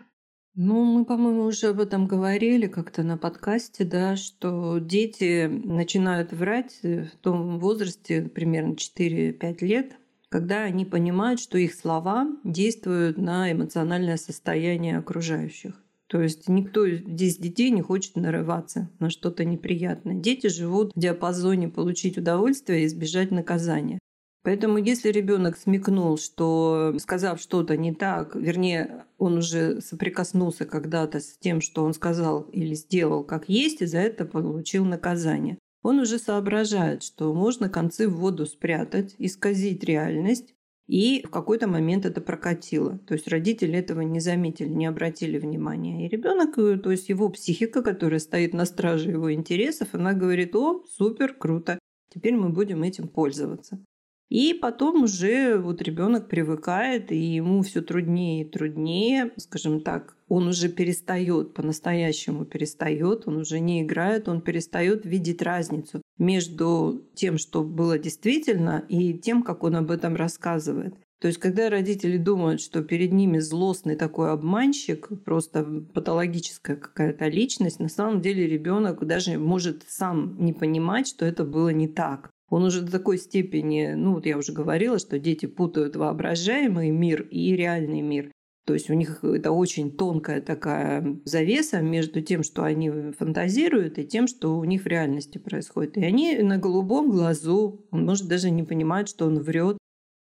Ну, 0.56 0.84
мы, 0.84 1.04
по-моему, 1.04 1.44
уже 1.44 1.68
об 1.68 1.80
этом 1.80 2.06
говорили 2.06 2.66
как-то 2.66 3.02
на 3.02 3.16
подкасте, 3.16 3.84
да, 3.84 4.16
что 4.16 4.78
дети 4.78 5.46
начинают 5.46 6.32
врать 6.32 6.80
в 6.82 7.16
том 7.22 7.58
возрасте, 7.58 8.22
примерно 8.22 8.72
4-5 8.72 9.56
лет, 9.60 9.96
когда 10.28 10.62
они 10.62 10.84
понимают, 10.84 11.40
что 11.40 11.58
их 11.58 11.74
слова 11.74 12.26
действуют 12.44 13.16
на 13.16 13.50
эмоциональное 13.52 14.16
состояние 14.16 14.98
окружающих. 14.98 15.82
То 16.08 16.20
есть 16.20 16.48
никто 16.48 16.88
здесь 16.88 17.36
детей 17.36 17.70
не 17.70 17.82
хочет 17.82 18.16
нарываться 18.16 18.90
на 19.00 19.10
что-то 19.10 19.44
неприятное. 19.44 20.14
Дети 20.14 20.46
живут 20.46 20.92
в 20.94 20.98
диапазоне 20.98 21.68
получить 21.68 22.16
удовольствие 22.16 22.82
и 22.82 22.86
избежать 22.86 23.32
наказания. 23.32 23.98
Поэтому 24.44 24.78
если 24.78 25.10
ребенок 25.10 25.58
смекнул, 25.58 26.16
что 26.18 26.94
сказав 27.00 27.40
что-то 27.40 27.76
не 27.76 27.92
так, 27.92 28.36
вернее, 28.36 29.06
он 29.18 29.38
уже 29.38 29.80
соприкоснулся 29.80 30.64
когда-то 30.64 31.18
с 31.18 31.36
тем, 31.36 31.60
что 31.60 31.82
он 31.82 31.92
сказал 31.94 32.42
или 32.52 32.74
сделал 32.74 33.24
как 33.24 33.48
есть, 33.48 33.82
и 33.82 33.86
за 33.86 33.98
это 33.98 34.24
получил 34.24 34.84
наказание. 34.84 35.58
Он 35.86 36.00
уже 36.00 36.18
соображает, 36.18 37.04
что 37.04 37.32
можно 37.32 37.68
концы 37.68 38.08
в 38.08 38.16
воду 38.16 38.44
спрятать, 38.44 39.14
исказить 39.18 39.84
реальность, 39.84 40.52
и 40.88 41.22
в 41.24 41.30
какой-то 41.30 41.68
момент 41.68 42.04
это 42.04 42.20
прокатило. 42.20 42.98
То 43.06 43.14
есть 43.14 43.28
родители 43.28 43.78
этого 43.78 44.00
не 44.00 44.18
заметили, 44.18 44.68
не 44.68 44.86
обратили 44.86 45.38
внимания. 45.38 46.04
И 46.04 46.08
ребенок, 46.08 46.58
э, 46.58 46.76
то 46.78 46.90
есть 46.90 47.08
его 47.08 47.28
психика, 47.28 47.84
которая 47.84 48.18
стоит 48.18 48.52
на 48.52 48.64
страже 48.64 49.12
его 49.12 49.32
интересов, 49.32 49.90
она 49.92 50.12
говорит, 50.12 50.56
о, 50.56 50.82
супер, 50.88 51.34
круто, 51.34 51.78
теперь 52.12 52.34
мы 52.34 52.48
будем 52.48 52.82
этим 52.82 53.06
пользоваться. 53.06 53.78
И 54.28 54.54
потом 54.54 55.04
уже 55.04 55.56
вот 55.58 55.82
ребенок 55.82 56.28
привыкает, 56.28 57.12
и 57.12 57.16
ему 57.16 57.62
все 57.62 57.80
труднее 57.80 58.42
и 58.42 58.48
труднее, 58.48 59.32
скажем 59.36 59.80
так, 59.80 60.16
он 60.28 60.48
уже 60.48 60.68
перестает, 60.68 61.54
по-настоящему 61.54 62.44
перестает, 62.44 63.28
он 63.28 63.36
уже 63.36 63.60
не 63.60 63.82
играет, 63.82 64.28
он 64.28 64.40
перестает 64.40 65.06
видеть 65.06 65.42
разницу 65.42 66.02
между 66.18 67.04
тем, 67.14 67.38
что 67.38 67.62
было 67.62 67.98
действительно, 67.98 68.84
и 68.88 69.14
тем, 69.14 69.44
как 69.44 69.62
он 69.62 69.76
об 69.76 69.92
этом 69.92 70.16
рассказывает. 70.16 70.96
То 71.20 71.28
есть, 71.28 71.38
когда 71.38 71.70
родители 71.70 72.18
думают, 72.18 72.60
что 72.60 72.82
перед 72.82 73.12
ними 73.12 73.38
злостный 73.38 73.96
такой 73.96 74.30
обманщик, 74.32 75.08
просто 75.24 75.64
патологическая 75.94 76.76
какая-то 76.76 77.28
личность, 77.28 77.80
на 77.80 77.88
самом 77.88 78.20
деле 78.20 78.46
ребенок 78.46 79.06
даже 79.06 79.38
может 79.38 79.84
сам 79.88 80.36
не 80.38 80.52
понимать, 80.52 81.08
что 81.08 81.24
это 81.24 81.44
было 81.44 81.70
не 81.70 81.88
так. 81.88 82.30
Он 82.48 82.64
уже 82.64 82.82
до 82.82 82.92
такой 82.92 83.18
степени, 83.18 83.94
ну 83.96 84.14
вот 84.14 84.26
я 84.26 84.38
уже 84.38 84.52
говорила, 84.52 84.98
что 84.98 85.18
дети 85.18 85.46
путают 85.46 85.96
воображаемый 85.96 86.90
мир 86.90 87.22
и 87.22 87.56
реальный 87.56 88.02
мир. 88.02 88.30
То 88.66 88.74
есть 88.74 88.90
у 88.90 88.94
них 88.94 89.22
это 89.22 89.52
очень 89.52 89.92
тонкая 89.96 90.40
такая 90.40 91.20
завеса 91.24 91.80
между 91.80 92.20
тем, 92.20 92.42
что 92.42 92.64
они 92.64 92.90
фантазируют, 93.12 93.98
и 93.98 94.04
тем, 94.04 94.26
что 94.26 94.58
у 94.58 94.64
них 94.64 94.82
в 94.82 94.86
реальности 94.86 95.38
происходит. 95.38 95.96
И 95.96 96.04
они 96.04 96.36
на 96.38 96.58
голубом 96.58 97.10
глазу, 97.10 97.86
он 97.92 98.04
может 98.04 98.26
даже 98.26 98.50
не 98.50 98.64
понимать, 98.64 99.08
что 99.08 99.26
он 99.26 99.38
врет, 99.38 99.78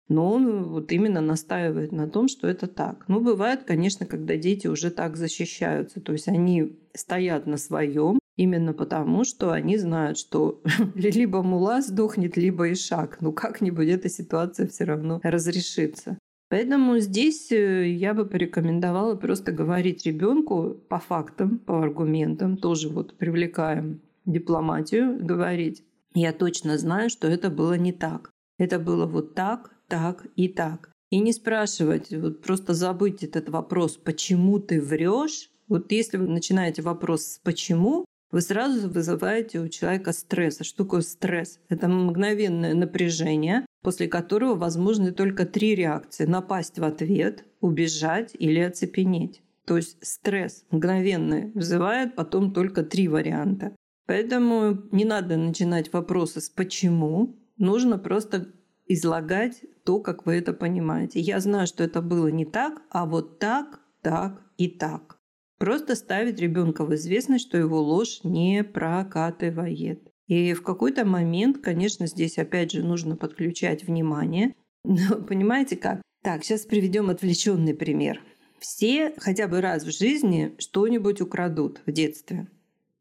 но 0.08 0.30
он 0.30 0.64
вот 0.64 0.92
именно 0.92 1.20
настаивает 1.20 1.92
на 1.92 2.08
том, 2.08 2.28
что 2.28 2.46
это 2.46 2.66
так. 2.66 3.06
Ну, 3.08 3.20
бывает, 3.20 3.64
конечно, 3.64 4.06
когда 4.06 4.36
дети 4.36 4.66
уже 4.66 4.90
так 4.90 5.16
защищаются. 5.16 6.00
То 6.00 6.12
есть 6.12 6.28
они 6.28 6.78
стоят 6.94 7.46
на 7.46 7.56
своем, 7.56 8.18
Именно 8.36 8.74
потому, 8.74 9.24
что 9.24 9.50
они 9.50 9.78
знают, 9.78 10.18
что 10.18 10.60
либо 10.94 11.42
мула 11.42 11.80
сдохнет, 11.80 12.36
либо 12.36 12.72
ишак. 12.72 13.18
Ну 13.20 13.32
как-нибудь 13.32 13.88
эта 13.88 14.08
ситуация 14.08 14.66
все 14.66 14.84
равно 14.84 15.20
разрешится. 15.22 16.18
Поэтому 16.48 16.98
здесь 16.98 17.50
э, 17.50 17.88
я 17.88 18.14
бы 18.14 18.24
порекомендовала 18.24 19.16
просто 19.16 19.50
говорить 19.52 20.06
ребенку 20.06 20.76
по 20.88 20.98
фактам, 20.98 21.58
по 21.58 21.82
аргументам, 21.82 22.56
тоже 22.56 22.88
вот 22.88 23.16
привлекаем 23.18 24.00
дипломатию, 24.26 25.18
говорить. 25.24 25.82
Я 26.14 26.32
точно 26.32 26.78
знаю, 26.78 27.10
что 27.10 27.26
это 27.26 27.50
было 27.50 27.74
не 27.74 27.92
так. 27.92 28.30
Это 28.58 28.78
было 28.78 29.06
вот 29.06 29.34
так, 29.34 29.70
так 29.88 30.26
и 30.36 30.48
так. 30.48 30.92
И 31.10 31.18
не 31.18 31.32
спрашивать, 31.32 32.10
вот 32.10 32.42
просто 32.42 32.74
забыть 32.74 33.22
этот 33.22 33.48
вопрос, 33.48 33.96
почему 33.96 34.58
ты 34.58 34.80
врешь. 34.80 35.50
Вот 35.68 35.90
если 35.90 36.16
вы 36.16 36.28
начинаете 36.28 36.82
вопрос 36.82 37.22
с 37.22 37.38
почему, 37.38 38.04
вы 38.36 38.42
сразу 38.42 38.90
вызываете 38.90 39.60
у 39.60 39.68
человека 39.68 40.12
стресс. 40.12 40.60
А 40.60 40.64
что 40.64 40.84
такое 40.84 41.00
стресс? 41.00 41.58
Это 41.70 41.88
мгновенное 41.88 42.74
напряжение, 42.74 43.64
после 43.80 44.08
которого 44.08 44.56
возможны 44.56 45.12
только 45.12 45.46
три 45.46 45.74
реакции. 45.74 46.26
Напасть 46.26 46.78
в 46.78 46.84
ответ, 46.84 47.46
убежать 47.62 48.36
или 48.38 48.60
оцепенеть. 48.60 49.40
То 49.64 49.78
есть 49.78 49.96
стресс 50.02 50.66
мгновенный 50.70 51.50
вызывает 51.54 52.14
потом 52.14 52.52
только 52.52 52.82
три 52.82 53.08
варианта. 53.08 53.74
Поэтому 54.04 54.82
не 54.92 55.06
надо 55.06 55.38
начинать 55.38 55.90
вопросы 55.94 56.42
с 56.42 56.50
«почему?». 56.50 57.38
Нужно 57.56 57.96
просто 57.96 58.48
излагать 58.86 59.62
то, 59.86 59.98
как 59.98 60.26
вы 60.26 60.34
это 60.34 60.52
понимаете. 60.52 61.20
Я 61.20 61.40
знаю, 61.40 61.66
что 61.66 61.82
это 61.82 62.02
было 62.02 62.26
не 62.26 62.44
так, 62.44 62.82
а 62.90 63.06
вот 63.06 63.38
так, 63.38 63.80
так 64.02 64.42
и 64.58 64.68
так. 64.68 65.15
Просто 65.58 65.94
ставить 65.94 66.40
ребенка 66.40 66.84
в 66.84 66.94
известность, 66.94 67.46
что 67.46 67.56
его 67.56 67.80
ложь 67.80 68.20
не 68.24 68.62
прокатывает. 68.62 70.12
И 70.26 70.52
в 70.52 70.62
какой-то 70.62 71.04
момент, 71.04 71.58
конечно, 71.58 72.06
здесь 72.06 72.38
опять 72.38 72.72
же 72.72 72.82
нужно 72.82 73.16
подключать 73.16 73.84
внимание. 73.84 74.54
Но 74.84 75.16
понимаете 75.16 75.76
как? 75.76 76.02
Так, 76.22 76.44
сейчас 76.44 76.62
приведем 76.62 77.08
отвлеченный 77.08 77.74
пример. 77.74 78.20
Все 78.58 79.14
хотя 79.18 79.48
бы 79.48 79.60
раз 79.60 79.84
в 79.84 79.96
жизни 79.96 80.54
что-нибудь 80.58 81.20
украдут 81.20 81.80
в 81.86 81.92
детстве. 81.92 82.48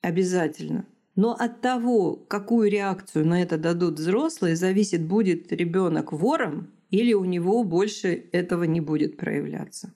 Обязательно. 0.01 0.85
Но 1.15 1.33
от 1.33 1.61
того, 1.61 2.15
какую 2.15 2.69
реакцию 2.69 3.25
на 3.25 3.41
это 3.41 3.57
дадут 3.57 3.99
взрослые, 3.99 4.55
зависит, 4.55 5.03
будет 5.05 5.51
ребенок 5.51 6.11
вором 6.11 6.71
или 6.91 7.13
у 7.13 7.25
него 7.25 7.63
больше 7.63 8.25
этого 8.31 8.63
не 8.63 8.81
будет 8.81 9.17
проявляться. 9.17 9.93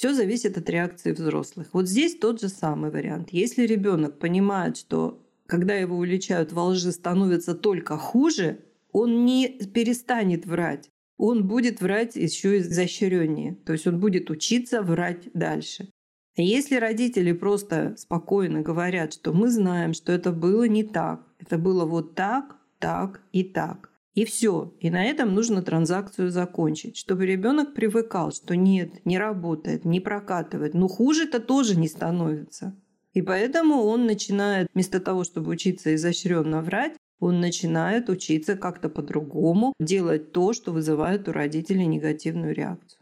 Все 0.00 0.14
зависит 0.14 0.56
от 0.56 0.70
реакции 0.70 1.12
взрослых. 1.12 1.66
Вот 1.74 1.86
здесь 1.86 2.16
тот 2.16 2.40
же 2.40 2.48
самый 2.48 2.90
вариант. 2.90 3.28
Если 3.32 3.66
ребенок 3.66 4.18
понимает, 4.18 4.78
что 4.78 5.22
когда 5.46 5.74
его 5.74 5.98
уличают 5.98 6.52
во 6.52 6.68
лжи, 6.68 6.90
становится 6.90 7.54
только 7.54 7.98
хуже, 7.98 8.60
он 8.92 9.26
не 9.26 9.46
перестанет 9.74 10.46
врать. 10.46 10.88
Он 11.18 11.46
будет 11.46 11.82
врать 11.82 12.16
еще 12.16 12.60
изощреннее. 12.60 13.56
То 13.66 13.74
есть 13.74 13.86
он 13.86 14.00
будет 14.00 14.30
учиться 14.30 14.80
врать 14.80 15.28
дальше. 15.34 15.90
Если 16.34 16.76
родители 16.76 17.32
просто 17.32 17.94
спокойно 17.98 18.62
говорят, 18.62 19.12
что 19.12 19.34
мы 19.34 19.50
знаем, 19.50 19.92
что 19.92 20.12
это 20.12 20.32
было 20.32 20.66
не 20.66 20.82
так, 20.82 21.26
это 21.38 21.58
было 21.58 21.84
вот 21.84 22.14
так, 22.14 22.56
так 22.78 23.20
и 23.32 23.44
так, 23.44 23.89
и 24.14 24.24
все. 24.24 24.74
И 24.80 24.90
на 24.90 25.04
этом 25.04 25.34
нужно 25.34 25.62
транзакцию 25.62 26.30
закончить, 26.30 26.96
чтобы 26.96 27.26
ребенок 27.26 27.74
привыкал, 27.74 28.32
что 28.32 28.56
нет, 28.56 29.04
не 29.04 29.18
работает, 29.18 29.84
не 29.84 30.00
прокатывает. 30.00 30.74
Но 30.74 30.88
хуже-то 30.88 31.40
тоже 31.40 31.76
не 31.76 31.88
становится. 31.88 32.76
И 33.12 33.22
поэтому 33.22 33.82
он 33.82 34.06
начинает, 34.06 34.68
вместо 34.74 35.00
того, 35.00 35.24
чтобы 35.24 35.50
учиться 35.50 35.94
изощренно 35.94 36.62
врать, 36.62 36.94
он 37.18 37.40
начинает 37.40 38.08
учиться 38.08 38.56
как-то 38.56 38.88
по-другому, 38.88 39.74
делать 39.78 40.32
то, 40.32 40.52
что 40.52 40.72
вызывает 40.72 41.28
у 41.28 41.32
родителей 41.32 41.86
негативную 41.86 42.54
реакцию. 42.54 42.99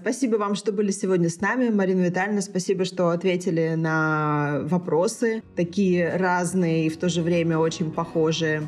Спасибо 0.00 0.36
вам, 0.36 0.54
что 0.54 0.72
были 0.72 0.92
сегодня 0.92 1.28
с 1.28 1.42
нами. 1.42 1.68
Марина 1.68 2.00
Витальевна, 2.06 2.40
спасибо, 2.40 2.86
что 2.86 3.10
ответили 3.10 3.74
на 3.76 4.60
вопросы, 4.62 5.42
такие 5.56 6.16
разные 6.16 6.86
и 6.86 6.88
в 6.88 6.96
то 6.96 7.10
же 7.10 7.20
время 7.20 7.58
очень 7.58 7.90
похожие. 7.90 8.62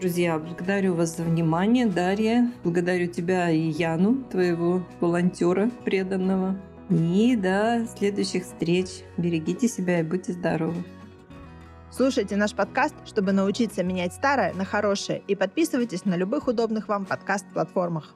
Друзья, 0.00 0.38
благодарю 0.38 0.92
вас 0.92 1.16
за 1.16 1.22
внимание. 1.22 1.86
Дарья, 1.86 2.52
благодарю 2.62 3.06
тебя 3.06 3.50
и 3.50 3.58
Яну, 3.58 4.22
твоего 4.30 4.86
волонтера 5.00 5.70
преданного. 5.86 6.60
И 6.90 7.36
до 7.36 7.86
следующих 7.96 8.44
встреч. 8.44 9.02
Берегите 9.16 9.68
себя 9.68 10.00
и 10.00 10.02
будьте 10.02 10.34
здоровы. 10.34 10.84
Слушайте 11.90 12.36
наш 12.36 12.54
подкаст, 12.54 12.94
чтобы 13.06 13.32
научиться 13.32 13.82
менять 13.82 14.12
старое 14.12 14.52
на 14.52 14.66
хорошее, 14.66 15.22
и 15.26 15.34
подписывайтесь 15.34 16.04
на 16.04 16.16
любых 16.16 16.46
удобных 16.46 16.88
вам 16.88 17.06
подкаст-платформах. 17.06 18.14